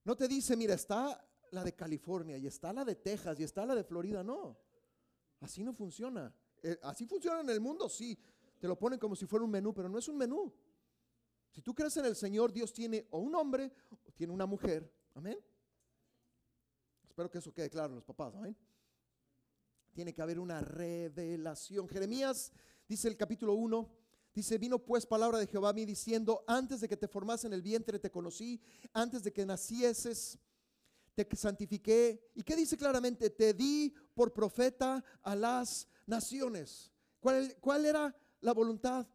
[0.04, 3.66] No te dice, mira, está la de California y está la de Texas y está
[3.66, 4.24] la de Florida.
[4.24, 4.58] No.
[5.40, 6.34] Así no funciona.
[6.62, 8.18] Eh, así funciona en el mundo, sí
[8.58, 10.52] te lo ponen como si fuera un menú, pero no es un menú.
[11.50, 14.92] Si tú crees en el Señor, Dios tiene o un hombre o tiene una mujer.
[15.14, 15.38] Amén.
[17.08, 18.34] Espero que eso quede claro en los papás.
[18.34, 18.56] Amén.
[19.92, 21.88] Tiene que haber una revelación.
[21.88, 22.52] Jeremías
[22.86, 23.90] dice el capítulo 1,
[24.36, 27.54] Dice, vino pues palabra de Jehová a mí diciendo, antes de que te formase en
[27.54, 28.60] el vientre te conocí,
[28.92, 30.38] antes de que nacieses
[31.14, 32.30] te santifiqué.
[32.34, 33.30] ¿Y qué dice claramente?
[33.30, 36.92] Te di por profeta a las naciones.
[37.18, 39.06] ¿Cuál, cuál era la voluntad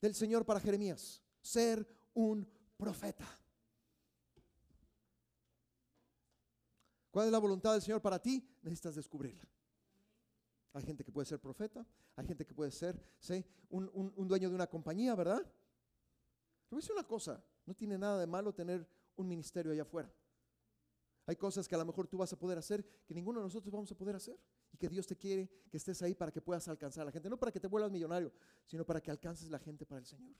[0.00, 1.22] del Señor para Jeremías?
[1.40, 3.26] Ser un profeta.
[7.10, 8.46] ¿Cuál es la voluntad del Señor para ti?
[8.62, 9.48] Necesitas descubrirla.
[10.72, 13.44] Hay gente que puede ser profeta, hay gente que puede ser ¿sí?
[13.70, 15.40] un, dueño de una compañía, ¿verdad?
[16.68, 20.12] Pero voy una cosa, no tiene nada de malo tener un ministerio allá afuera.
[21.26, 23.72] Hay cosas que a lo mejor tú vas a poder hacer que ninguno de nosotros
[23.72, 24.38] vamos a poder hacer
[24.72, 27.28] y que Dios te quiere que estés ahí para que puedas alcanzar a la gente,
[27.28, 28.32] no para que te vuelvas millonario,
[28.66, 30.34] sino para que alcances la gente para el Señor.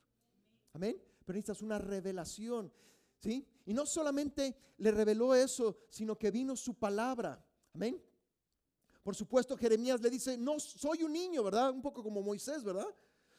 [0.72, 1.00] Amén.
[1.24, 2.72] Pero necesitas una revelación,
[3.18, 3.46] ¿sí?
[3.66, 7.44] Y no solamente le reveló eso, sino que vino su palabra.
[7.74, 8.02] Amén.
[9.02, 11.70] Por supuesto, Jeremías le dice, no, soy un niño, ¿verdad?
[11.70, 12.86] Un poco como Moisés, ¿verdad?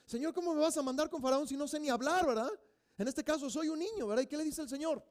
[0.05, 2.51] Señor, ¿cómo me vas a mandar con Faraón si no sé ni hablar, ¿verdad?
[2.97, 4.23] En este caso soy un niño, ¿verdad?
[4.23, 5.03] ¿Y qué le dice el Señor?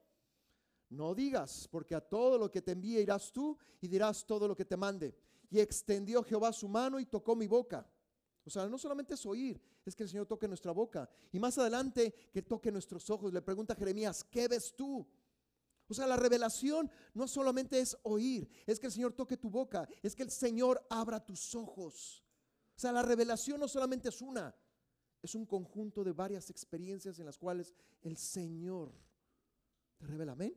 [0.91, 4.57] No digas, porque a todo lo que te envíe irás tú y dirás todo lo
[4.57, 5.17] que te mande.
[5.51, 7.87] Y extendió Jehová su mano y tocó mi boca.
[8.45, 11.09] O sea, no solamente es oír, es que el Señor toque nuestra boca.
[11.33, 13.33] Y más adelante que toque nuestros ojos.
[13.33, 15.07] Le pregunta Jeremías, ¿qué ves tú?
[15.89, 19.89] O sea, la revelación no solamente es oír, es que el Señor toque tu boca,
[20.03, 22.25] es que el Señor abra tus ojos.
[22.77, 24.55] O sea, la revelación no solamente es una,
[25.21, 28.93] es un conjunto de varias experiencias en las cuales el Señor
[29.99, 30.33] te revela.
[30.33, 30.57] Amén.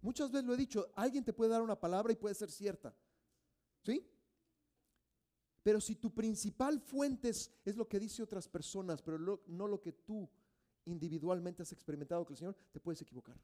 [0.00, 2.94] Muchas veces lo he dicho, alguien te puede dar una palabra y puede ser cierta.
[3.82, 4.08] ¿Sí?
[5.62, 9.92] Pero si tu principal fuente es, lo que dice otras personas, pero no lo que
[9.92, 10.28] tú
[10.86, 13.36] individualmente has experimentado con el Señor, te puedes equivocar.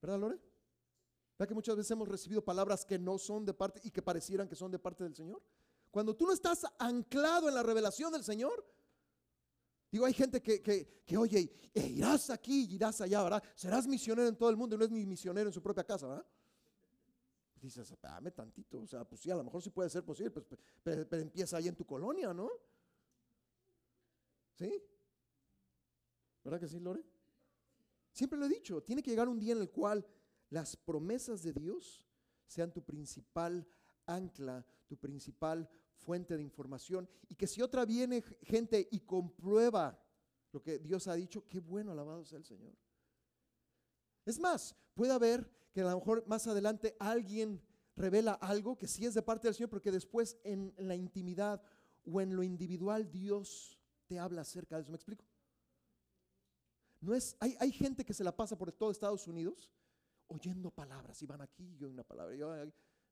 [0.00, 0.38] ¿Verdad, Lore?
[1.38, 4.48] ¿Verdad que muchas veces hemos recibido palabras que no son de parte y que parecieran
[4.48, 5.42] que son de parte del Señor?
[5.90, 8.64] Cuando tú no estás anclado en la revelación del Señor,
[9.90, 13.42] digo, hay gente que, que, oye, e irás aquí, irás allá, ¿verdad?
[13.54, 16.06] Serás misionero en todo el mundo y no es ni misionero en su propia casa,
[16.06, 16.26] ¿verdad?
[17.60, 20.46] Dices, dame tantito, o sea, pues sí, a lo mejor sí puede ser posible, pues,
[20.82, 22.50] pero, pero empieza ahí en tu colonia, ¿no?
[24.54, 24.82] ¿Sí?
[26.44, 27.04] ¿Verdad que sí, Lore?
[28.12, 30.06] Siempre lo he dicho, tiene que llegar un día en el cual
[30.50, 32.06] las promesas de Dios
[32.46, 33.66] sean tu principal
[34.06, 37.08] ancla, tu principal fuente de información.
[37.28, 40.02] Y que si otra viene gente y comprueba
[40.52, 42.72] lo que Dios ha dicho, qué bueno, alabado sea el Señor.
[44.28, 47.62] Es más, puede haber que a lo mejor más adelante alguien
[47.96, 51.62] revela algo que sí es de parte del Señor, porque después en la intimidad
[52.04, 54.90] o en lo individual Dios te habla acerca de eso.
[54.90, 55.24] ¿Me explico?
[57.00, 59.72] No es, hay, hay gente que se la pasa por todo Estados Unidos
[60.26, 62.34] oyendo palabras y van aquí y una palabra.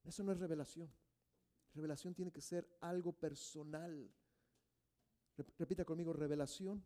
[0.04, 0.92] eso no es revelación.
[1.72, 4.10] Revelación tiene que ser algo personal.
[5.58, 6.84] Repita conmigo, revelación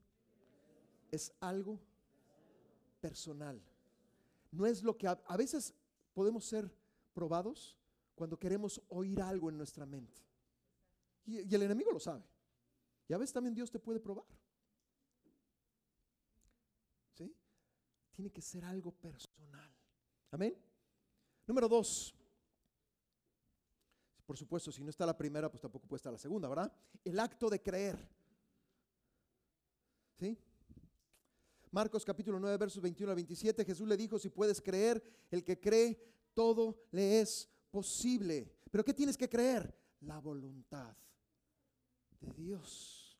[1.11, 1.81] es algo
[3.01, 3.61] personal.
[4.51, 5.75] No es lo que a, veces
[6.13, 6.75] podemos ser
[7.13, 7.79] probados
[8.15, 10.23] cuando queremos oír algo en nuestra mente.
[11.25, 12.25] Y, y el enemigo lo sabe.
[13.09, 14.27] Y a veces también Dios te puede probar.
[18.21, 19.73] tiene que ser algo personal.
[20.31, 20.55] Amén.
[21.47, 22.15] Número dos.
[24.27, 26.71] Por supuesto, si no está la primera, pues tampoco puede estar la segunda, ¿verdad?
[27.03, 27.99] El acto de creer.
[30.19, 30.39] ¿Sí?
[31.73, 35.61] Marcos capítulo 9, versos 21 a 27, Jesús le dijo, si puedes creer, el que
[35.61, 36.01] cree,
[36.35, 38.53] todo le es posible.
[38.71, 39.73] Pero ¿qué tienes que creer?
[40.01, 40.97] La voluntad
[42.21, 43.17] de Dios.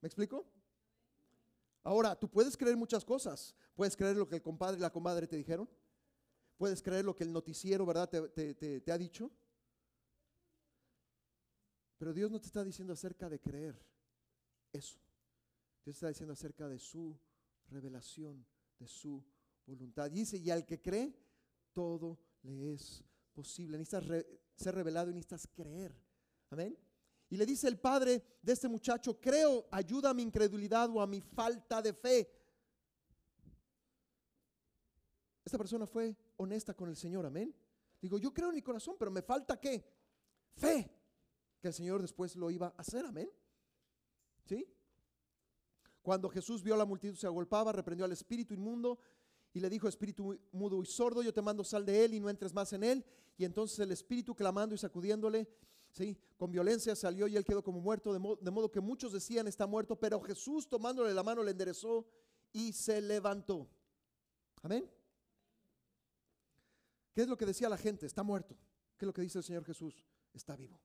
[0.00, 0.46] ¿Me explico?
[1.84, 3.54] Ahora, tú puedes creer muchas cosas.
[3.76, 5.68] Puedes creer lo que el compadre y la comadre te dijeron.
[6.56, 9.30] Puedes creer lo que el noticiero, ¿verdad?, te, ha dicho.
[11.98, 13.80] Pero Dios no te está diciendo acerca de creer
[14.72, 14.98] eso.
[15.84, 17.16] Dios está diciendo acerca de su
[17.70, 18.46] revelación,
[18.78, 19.24] de su
[19.66, 20.10] voluntad.
[20.10, 21.14] dice, y al que cree,
[21.72, 23.78] todo le es posible.
[23.78, 24.04] Necesitas
[24.54, 25.94] ser revelado y necesitas creer.
[26.50, 26.76] Amén.
[27.28, 31.06] Y le dice el padre de este muchacho, creo, ayuda a mi incredulidad o a
[31.06, 32.30] mi falta de fe.
[35.44, 37.54] Esta persona fue honesta con el Señor, amén.
[38.00, 39.84] Digo, yo creo en mi corazón, pero me falta qué?
[40.54, 40.90] Fe.
[41.60, 43.30] Que el Señor después lo iba a hacer, amén.
[44.44, 44.64] ¿Sí?
[46.06, 49.00] Cuando Jesús vio a la multitud se agolpaba, reprendió al espíritu inmundo
[49.52, 52.30] y le dijo, espíritu mudo y sordo, yo te mando sal de él y no
[52.30, 53.04] entres más en él.
[53.36, 55.48] Y entonces el espíritu clamando y sacudiéndole,
[56.36, 59.66] con violencia salió y él quedó como muerto, de, de modo que muchos decían está
[59.66, 62.06] muerto, pero Jesús tomándole la mano le enderezó
[62.52, 63.68] y se levantó.
[64.62, 64.88] Amén.
[67.14, 68.06] ¿Qué es lo que decía la gente?
[68.06, 68.56] Está muerto.
[68.96, 70.06] ¿Qué es lo que dice el Señor Jesús?
[70.32, 70.78] Está vivo.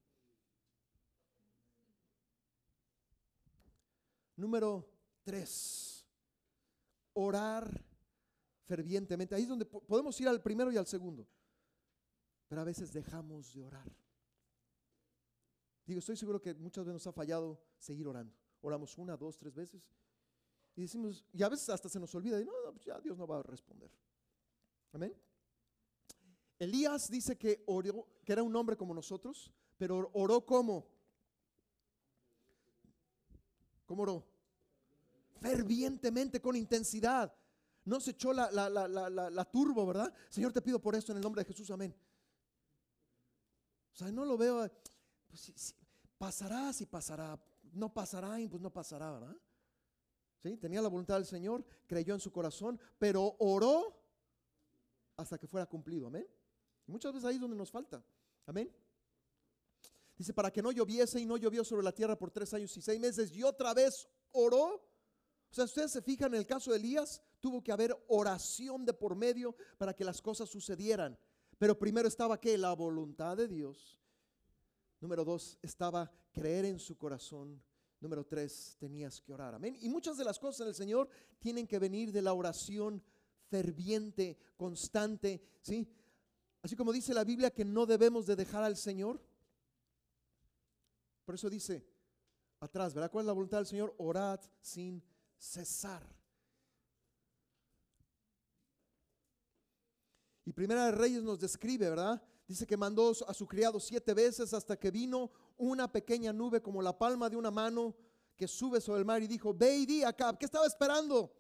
[4.35, 6.05] Número tres,
[7.13, 7.83] orar
[8.65, 9.35] fervientemente.
[9.35, 11.27] Ahí es donde podemos ir al primero y al segundo.
[12.47, 13.89] Pero a veces dejamos de orar.
[15.85, 18.33] Digo, estoy seguro que muchas veces nos ha fallado seguir orando.
[18.61, 19.89] Oramos una, dos, tres veces.
[20.75, 23.27] Y decimos, y a veces hasta se nos olvida, y no, pues ya Dios no
[23.27, 23.91] va a responder.
[24.93, 25.13] Amén.
[26.59, 30.87] Elías dice que oró, que era un hombre como nosotros, pero oró como.
[33.85, 34.30] ¿Cómo oró?
[35.41, 37.33] Fervientemente, con intensidad.
[37.83, 40.13] No se echó la, la, turbo, ¿verdad?
[40.29, 41.95] Señor, te pido por esto en el nombre de Jesús, amén.
[43.91, 44.69] O sea, no lo veo,
[45.27, 45.75] pues,
[46.17, 49.35] pasará si pasará, no pasará pues no pasará, ¿verdad?
[50.43, 50.57] ¿Sí?
[50.57, 53.99] Tenía la voluntad del Señor, creyó en su corazón, pero oró
[55.17, 56.27] hasta que fuera cumplido, amén.
[56.85, 58.03] Muchas veces ahí es donde nos falta,
[58.45, 58.71] amén.
[60.15, 62.81] Dice, para que no lloviese y no llovió sobre la tierra por tres años y
[62.81, 64.90] seis meses, y otra vez oró.
[65.51, 68.93] O sea, ustedes se fijan en el caso de Elías, tuvo que haber oración de
[68.93, 71.17] por medio para que las cosas sucedieran.
[71.57, 73.99] Pero primero estaba que la voluntad de Dios.
[75.01, 77.61] Número dos, estaba creer en su corazón.
[77.99, 79.53] Número tres, tenías que orar.
[79.53, 79.77] Amén.
[79.81, 83.03] Y muchas de las cosas del Señor tienen que venir de la oración
[83.49, 85.41] ferviente, constante.
[85.61, 85.87] ¿sí?
[86.61, 89.21] Así como dice la Biblia que no debemos de dejar al Señor.
[91.25, 91.85] Por eso dice
[92.61, 93.11] atrás, ¿verdad?
[93.11, 93.93] ¿Cuál es la voluntad del Señor?
[93.97, 95.03] Orad sin
[95.41, 96.07] cesar.
[100.45, 102.21] Y Primera de Reyes nos describe, ¿verdad?
[102.47, 106.81] Dice que mandó a su criado siete veces hasta que vino una pequeña nube como
[106.81, 107.95] la palma de una mano
[108.35, 111.33] que sube sobre el mar y dijo, ve y di acá, ¿qué estaba esperando?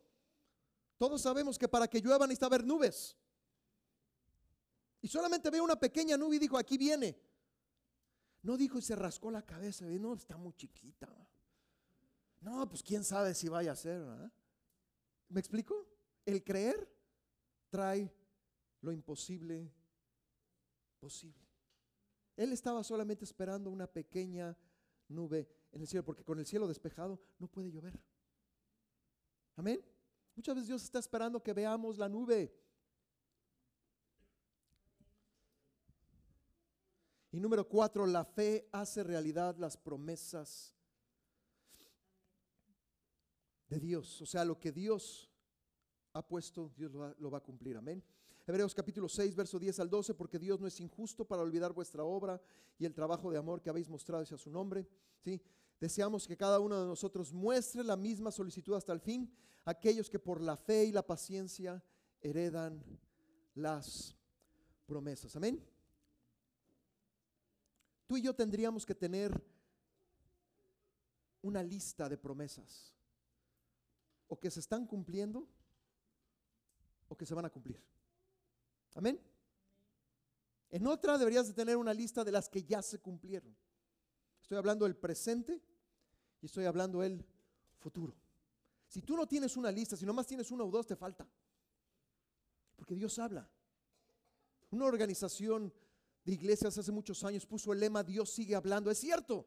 [0.97, 3.17] Todos sabemos que para que llueva necesita haber nubes.
[5.01, 7.19] Y solamente ve una pequeña nube y dijo, aquí viene.
[8.43, 11.07] No dijo y se rascó la cabeza, no, está muy chiquita.
[12.41, 14.03] No, pues quién sabe si vaya a ser.
[15.29, 15.87] ¿Me explico?
[16.25, 16.91] El creer
[17.69, 18.11] trae
[18.81, 19.71] lo imposible
[20.99, 21.47] posible.
[22.35, 24.57] Él estaba solamente esperando una pequeña
[25.07, 27.99] nube en el cielo, porque con el cielo despejado no puede llover.
[29.55, 29.83] Amén.
[30.35, 32.57] Muchas veces Dios está esperando que veamos la nube.
[37.31, 40.75] Y número cuatro, la fe hace realidad las promesas
[43.71, 44.21] de Dios.
[44.21, 45.31] O sea, lo que Dios
[46.13, 47.77] ha puesto, Dios lo va, a cumplir.
[47.77, 48.03] Amén.
[48.45, 52.03] Hebreos capítulo 6, verso 10 al 12, porque Dios no es injusto para olvidar vuestra
[52.03, 52.41] obra
[52.77, 54.85] y el trabajo de amor que habéis mostrado hacia su nombre.
[55.23, 55.41] ¿sí?
[55.79, 60.19] Deseamos que cada uno de nosotros muestre la misma solicitud hasta el fin, aquellos que
[60.19, 61.81] por la fe y la paciencia
[62.19, 62.83] heredan
[63.55, 64.17] las
[64.85, 65.33] promesas.
[65.37, 65.63] Amén.
[68.05, 69.31] Tú y yo tendríamos que tener
[71.41, 72.93] una lista de promesas,
[74.31, 75.45] o que se están cumpliendo,
[77.09, 77.83] o que se van a cumplir.
[78.95, 79.19] Amén.
[80.69, 83.53] En otra deberías de tener una lista de las que ya se cumplieron.
[84.41, 85.61] Estoy hablando del presente
[86.41, 87.25] y estoy hablando del
[87.77, 88.15] futuro.
[88.87, 91.27] Si tú no tienes una lista, si nomás tienes uno o dos, te falta.
[92.77, 93.51] Porque Dios habla.
[94.69, 95.73] Una organización
[96.23, 98.89] de iglesias hace muchos años puso el lema Dios sigue hablando.
[98.91, 99.45] Es cierto.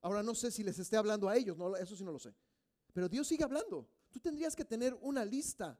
[0.00, 2.34] Ahora no sé si les esté hablando a ellos, no, eso sí no lo sé.
[2.92, 3.88] Pero Dios sigue hablando.
[4.14, 5.76] Tú tendrías que tener una lista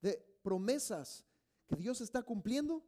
[0.00, 1.24] de promesas
[1.66, 2.80] que Dios está cumpliendo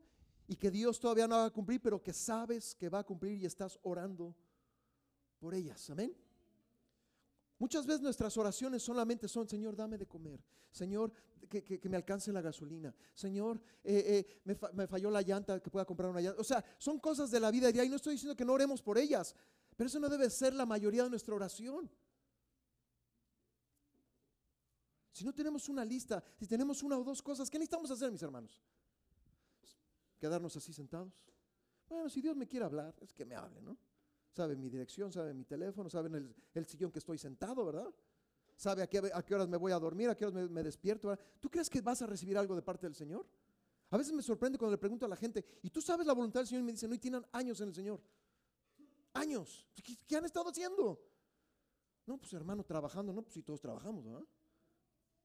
[0.47, 3.43] y que Dios todavía no va a cumplir, pero que sabes que va a cumplir
[3.43, 4.37] y estás orando
[5.41, 5.91] por ellas.
[5.91, 6.17] Amén.
[7.59, 10.41] Muchas veces nuestras oraciones solamente son, Señor, dame de comer.
[10.71, 11.13] Señor,
[11.49, 12.95] que, me alcance la gasolina.
[13.15, 16.41] Señor, eh, eh, me, me, falló la llanta, que pueda comprar una llanta.
[16.41, 18.81] O sea, son cosas de la vida diaria y no estoy diciendo que no oremos
[18.81, 19.35] por ellas,
[19.77, 21.91] pero eso no debe ser la mayoría de nuestra oración.
[25.15, 28.21] Si no tenemos una lista, si tenemos una o dos cosas, ¿qué necesitamos hacer, mis
[28.21, 28.61] hermanos?
[30.19, 31.15] ¿Quedarnos así sentados?
[31.89, 33.79] Bueno, si Dios me quiere hablar, es que me hable, ¿no?
[34.33, 37.95] Sabe mi dirección, sabe mi teléfono, sabe el, el sillón que estoy sentado, ¿verdad?
[38.57, 41.17] Sabe a qué, a qué horas me voy a dormir, a qué horas me, despierto.
[41.39, 43.25] ¿Tú crees que vas a recibir algo de parte del Señor?
[43.91, 46.41] A veces me sorprende cuando le pregunto a la gente, ¿y tú sabes la voluntad
[46.41, 46.63] del Señor?
[46.63, 48.01] Y me dicen, no, y tienen años en el Señor.
[49.13, 49.65] Años.
[50.07, 51.01] ¿Qué, han estado haciendo?
[52.07, 54.27] No, pues hermano, trabajando, no, pues si todos trabajamos, ¿verdad?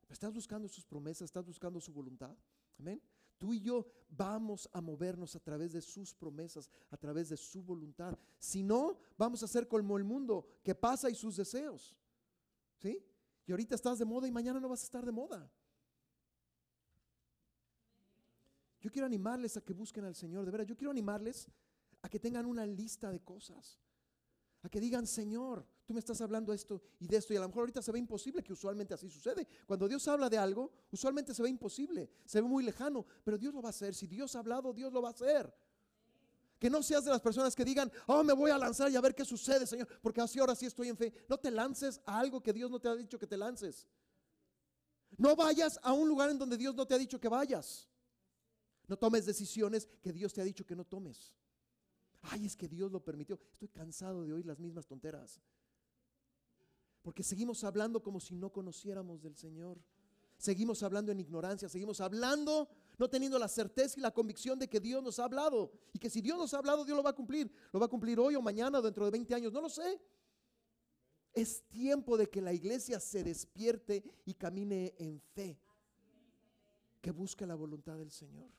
[0.09, 1.25] ¿Estás buscando sus promesas?
[1.25, 2.35] ¿Estás buscando su voluntad?
[2.77, 3.01] Amén.
[3.37, 7.63] Tú y yo vamos a movernos a través de sus promesas, a través de su
[7.63, 8.17] voluntad.
[8.37, 11.95] Si no, vamos a ser como el mundo que pasa y sus deseos.
[12.79, 13.01] ¿Sí?
[13.45, 15.49] Y ahorita estás de moda y mañana no vas a estar de moda.
[18.81, 20.67] Yo quiero animarles a que busquen al Señor, de veras.
[20.67, 21.47] Yo quiero animarles
[22.01, 23.79] a que tengan una lista de cosas.
[24.61, 27.33] A que digan, Señor, tú me estás hablando esto y de esto.
[27.33, 29.47] Y a lo mejor ahorita se ve imposible, que usualmente así sucede.
[29.65, 33.53] Cuando Dios habla de algo, usualmente se ve imposible, se ve muy lejano, pero Dios
[33.53, 33.95] lo va a hacer.
[33.95, 35.53] Si Dios ha hablado, Dios lo va a hacer.
[36.59, 39.01] Que no seas de las personas que digan, oh, me voy a lanzar y a
[39.01, 41.13] ver qué sucede, Señor, porque así ahora sí estoy en fe.
[41.29, 43.87] No te lances a algo que Dios no te ha dicho que te lances.
[45.17, 47.89] No vayas a un lugar en donde Dios no te ha dicho que vayas.
[48.87, 51.33] No tomes decisiones que Dios te ha dicho que no tomes.
[52.21, 53.39] Ay, es que Dios lo permitió.
[53.51, 55.41] Estoy cansado de oír las mismas tonteras.
[57.01, 59.81] Porque seguimos hablando como si no conociéramos del Señor.
[60.37, 64.79] Seguimos hablando en ignorancia, seguimos hablando no teniendo la certeza y la convicción de que
[64.79, 65.71] Dios nos ha hablado.
[65.93, 67.49] Y que si Dios nos ha hablado, Dios lo va a cumplir.
[67.71, 70.01] Lo va a cumplir hoy o mañana o dentro de 20 años, no lo sé.
[71.33, 75.57] Es tiempo de que la iglesia se despierte y camine en fe.
[76.99, 78.49] Que busque la voluntad del Señor.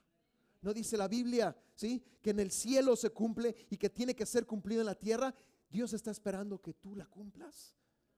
[0.62, 2.02] No dice la Biblia, ¿sí?
[2.20, 5.34] Que en el cielo se cumple y que tiene que ser cumplido en la tierra.
[5.68, 7.74] Dios está esperando que tú la cumplas,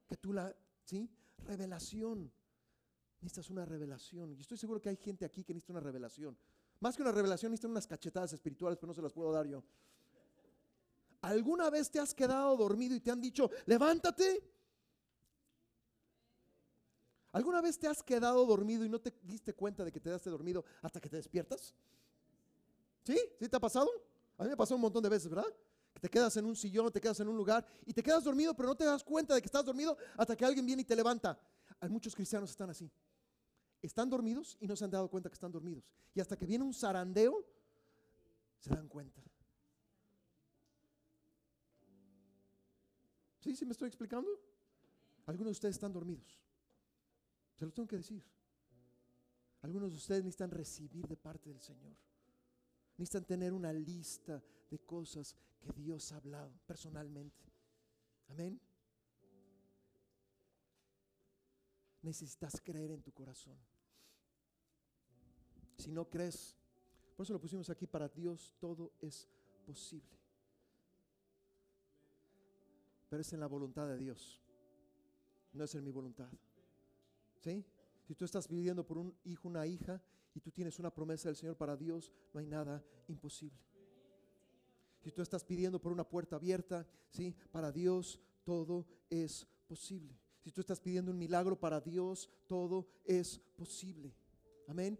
[0.09, 1.09] que tú la, ¿sí?
[1.39, 2.33] Revelación.
[3.21, 4.33] Necesitas una revelación.
[4.33, 6.37] Y estoy seguro que hay gente aquí que necesita una revelación.
[6.81, 9.63] Más que una revelación, necesitan unas cachetadas espirituales, pero no se las puedo dar yo.
[11.21, 14.43] ¿Alguna vez te has quedado dormido y te han dicho, levántate?
[17.31, 20.29] ¿Alguna vez te has quedado dormido y no te diste cuenta de que te daste
[20.29, 21.75] dormido hasta que te despiertas?
[23.05, 23.19] ¿Sí?
[23.39, 23.91] ¿Sí te ha pasado?
[24.39, 25.47] A mí me pasó un montón de veces, ¿verdad?
[25.93, 28.55] Que te quedas en un sillón, te quedas en un lugar y te quedas dormido,
[28.55, 30.97] pero no te das cuenta de que estás dormido hasta que alguien viene y te
[30.97, 31.39] levanta.
[31.81, 32.91] Hay muchos cristianos están así.
[33.83, 35.85] Están dormidos y no se han dado cuenta que están dormidos.
[36.15, 37.45] Y hasta que viene un zarandeo,
[38.59, 39.21] se dan cuenta.
[43.41, 43.57] ¿Sí?
[43.57, 44.31] ¿Sí me estoy explicando?
[45.27, 46.39] Algunos de ustedes están dormidos.
[47.57, 48.25] Se los tengo que decir.
[49.63, 51.97] Algunos de ustedes necesitan recibir de parte del Señor.
[52.97, 57.53] Necesitan tener una lista de cosas que Dios ha hablado personalmente.
[58.29, 58.61] Amén.
[62.03, 63.57] Necesitas creer en tu corazón.
[65.79, 66.57] Si no crees,
[67.17, 69.29] por eso lo pusimos aquí, para Dios todo es
[69.65, 70.19] posible.
[73.09, 74.41] Pero es en la voluntad de Dios,
[75.53, 76.31] no es en mi voluntad.
[77.41, 77.65] ¿Sí?
[78.07, 80.03] Si tú estás viviendo por un hijo, una hija,
[80.35, 83.59] y tú tienes una promesa del Señor para Dios, no hay nada imposible.
[85.01, 87.35] Si tú estás pidiendo por una puerta abierta, ¿sí?
[87.51, 90.17] Para Dios todo es posible.
[90.41, 94.15] Si tú estás pidiendo un milagro para Dios, todo es posible.
[94.67, 94.99] Amén.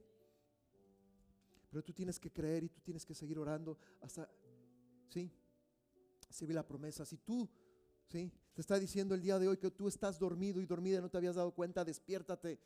[1.71, 4.29] Pero tú tienes que creer y tú tienes que seguir orando hasta,
[5.09, 5.31] ¿sí?
[6.29, 7.05] Se ve la promesa.
[7.05, 7.49] Si tú,
[8.09, 8.31] ¿sí?
[8.55, 11.11] Te está diciendo el día de hoy que tú estás dormido y dormida y no
[11.11, 12.61] te habías dado cuenta, despiértate.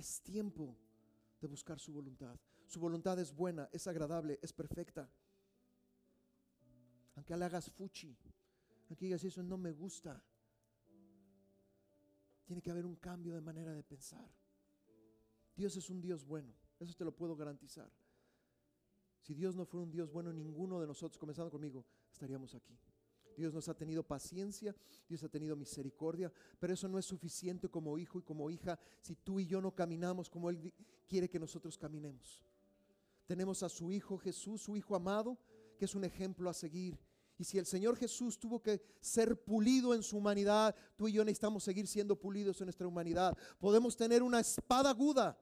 [0.00, 0.74] Es tiempo
[1.42, 2.34] de buscar su voluntad.
[2.66, 5.06] Su voluntad es buena, es agradable, es perfecta.
[7.16, 8.16] Aunque le hagas fuchi,
[8.88, 10.24] aunque digas eso no me gusta,
[12.46, 14.26] tiene que haber un cambio de manera de pensar.
[15.54, 17.92] Dios es un Dios bueno, eso te lo puedo garantizar.
[19.20, 22.74] Si Dios no fuera un Dios bueno, ninguno de nosotros, comenzando conmigo, estaríamos aquí.
[23.36, 24.74] Dios nos ha tenido paciencia,
[25.08, 29.16] Dios ha tenido misericordia, pero eso no es suficiente como hijo y como hija si
[29.16, 30.72] tú y yo no caminamos como Él
[31.08, 32.42] quiere que nosotros caminemos.
[33.26, 35.38] Tenemos a su Hijo Jesús, su Hijo amado,
[35.78, 36.98] que es un ejemplo a seguir.
[37.38, 41.24] Y si el Señor Jesús tuvo que ser pulido en su humanidad, tú y yo
[41.24, 43.36] necesitamos seguir siendo pulidos en nuestra humanidad.
[43.58, 45.38] Podemos tener una espada aguda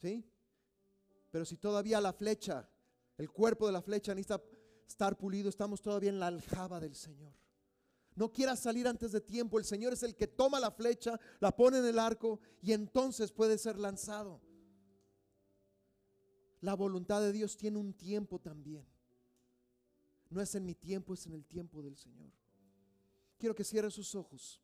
[0.00, 0.24] ¿Sí?
[1.30, 2.68] Pero si todavía la flecha,
[3.18, 4.42] el cuerpo de la flecha necesita
[4.90, 7.32] estar pulido, estamos todavía en la aljaba del Señor.
[8.16, 9.58] No quieras salir antes de tiempo.
[9.58, 13.32] El Señor es el que toma la flecha, la pone en el arco y entonces
[13.32, 14.40] puede ser lanzado.
[16.60, 18.84] La voluntad de Dios tiene un tiempo también.
[20.28, 22.30] No es en mi tiempo, es en el tiempo del Señor.
[23.38, 24.60] Quiero que cierre sus ojos.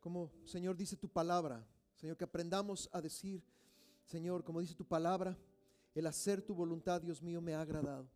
[0.00, 3.44] Como Señor dice tu palabra, Señor, que aprendamos a decir,
[4.04, 5.36] Señor, como dice tu palabra,
[5.94, 8.08] el hacer tu voluntad, Dios mío, me ha agradado.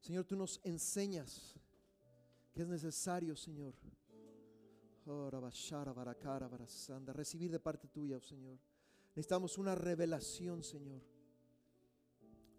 [0.00, 1.54] Señor, tú nos enseñas
[2.52, 3.74] que es necesario, Señor,
[7.14, 8.58] recibir de parte tuya, oh Señor.
[9.14, 11.00] Necesitamos una revelación, Señor,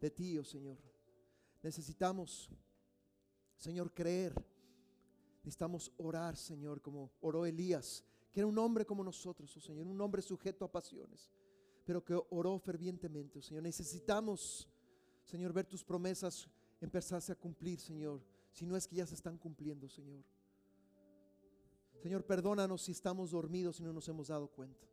[0.01, 0.77] de ti, oh Señor.
[1.61, 2.49] Necesitamos,
[3.55, 4.33] Señor, creer
[5.45, 10.01] Necesitamos orar, Señor, como oró Elías, que era un hombre como nosotros, oh Señor, un
[10.01, 11.29] hombre sujeto a pasiones,
[11.85, 13.61] pero que oró fervientemente, oh Señor.
[13.61, 14.67] Necesitamos,
[15.23, 16.49] Señor, ver tus promesas
[16.81, 20.23] empezarse a cumplir, Señor, si no es que ya se están cumpliendo, Señor.
[22.01, 24.87] Señor, perdónanos si estamos dormidos y no nos hemos dado cuenta.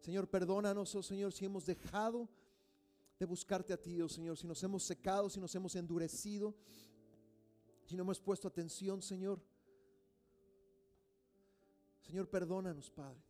[0.00, 2.28] Señor, perdónanos, oh Señor, si hemos dejado
[3.18, 6.54] de buscarte a ti, oh Señor, si nos hemos secado, si nos hemos endurecido,
[7.86, 9.40] si no hemos puesto atención, Señor.
[12.06, 13.20] Señor, perdónanos, Padre.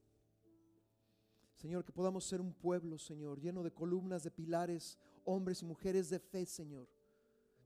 [1.54, 6.10] Señor, que podamos ser un pueblo, Señor, lleno de columnas, de pilares, hombres y mujeres
[6.10, 6.86] de fe, Señor,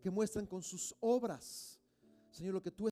[0.00, 1.80] que muestran con sus obras,
[2.30, 2.88] Señor, lo que tú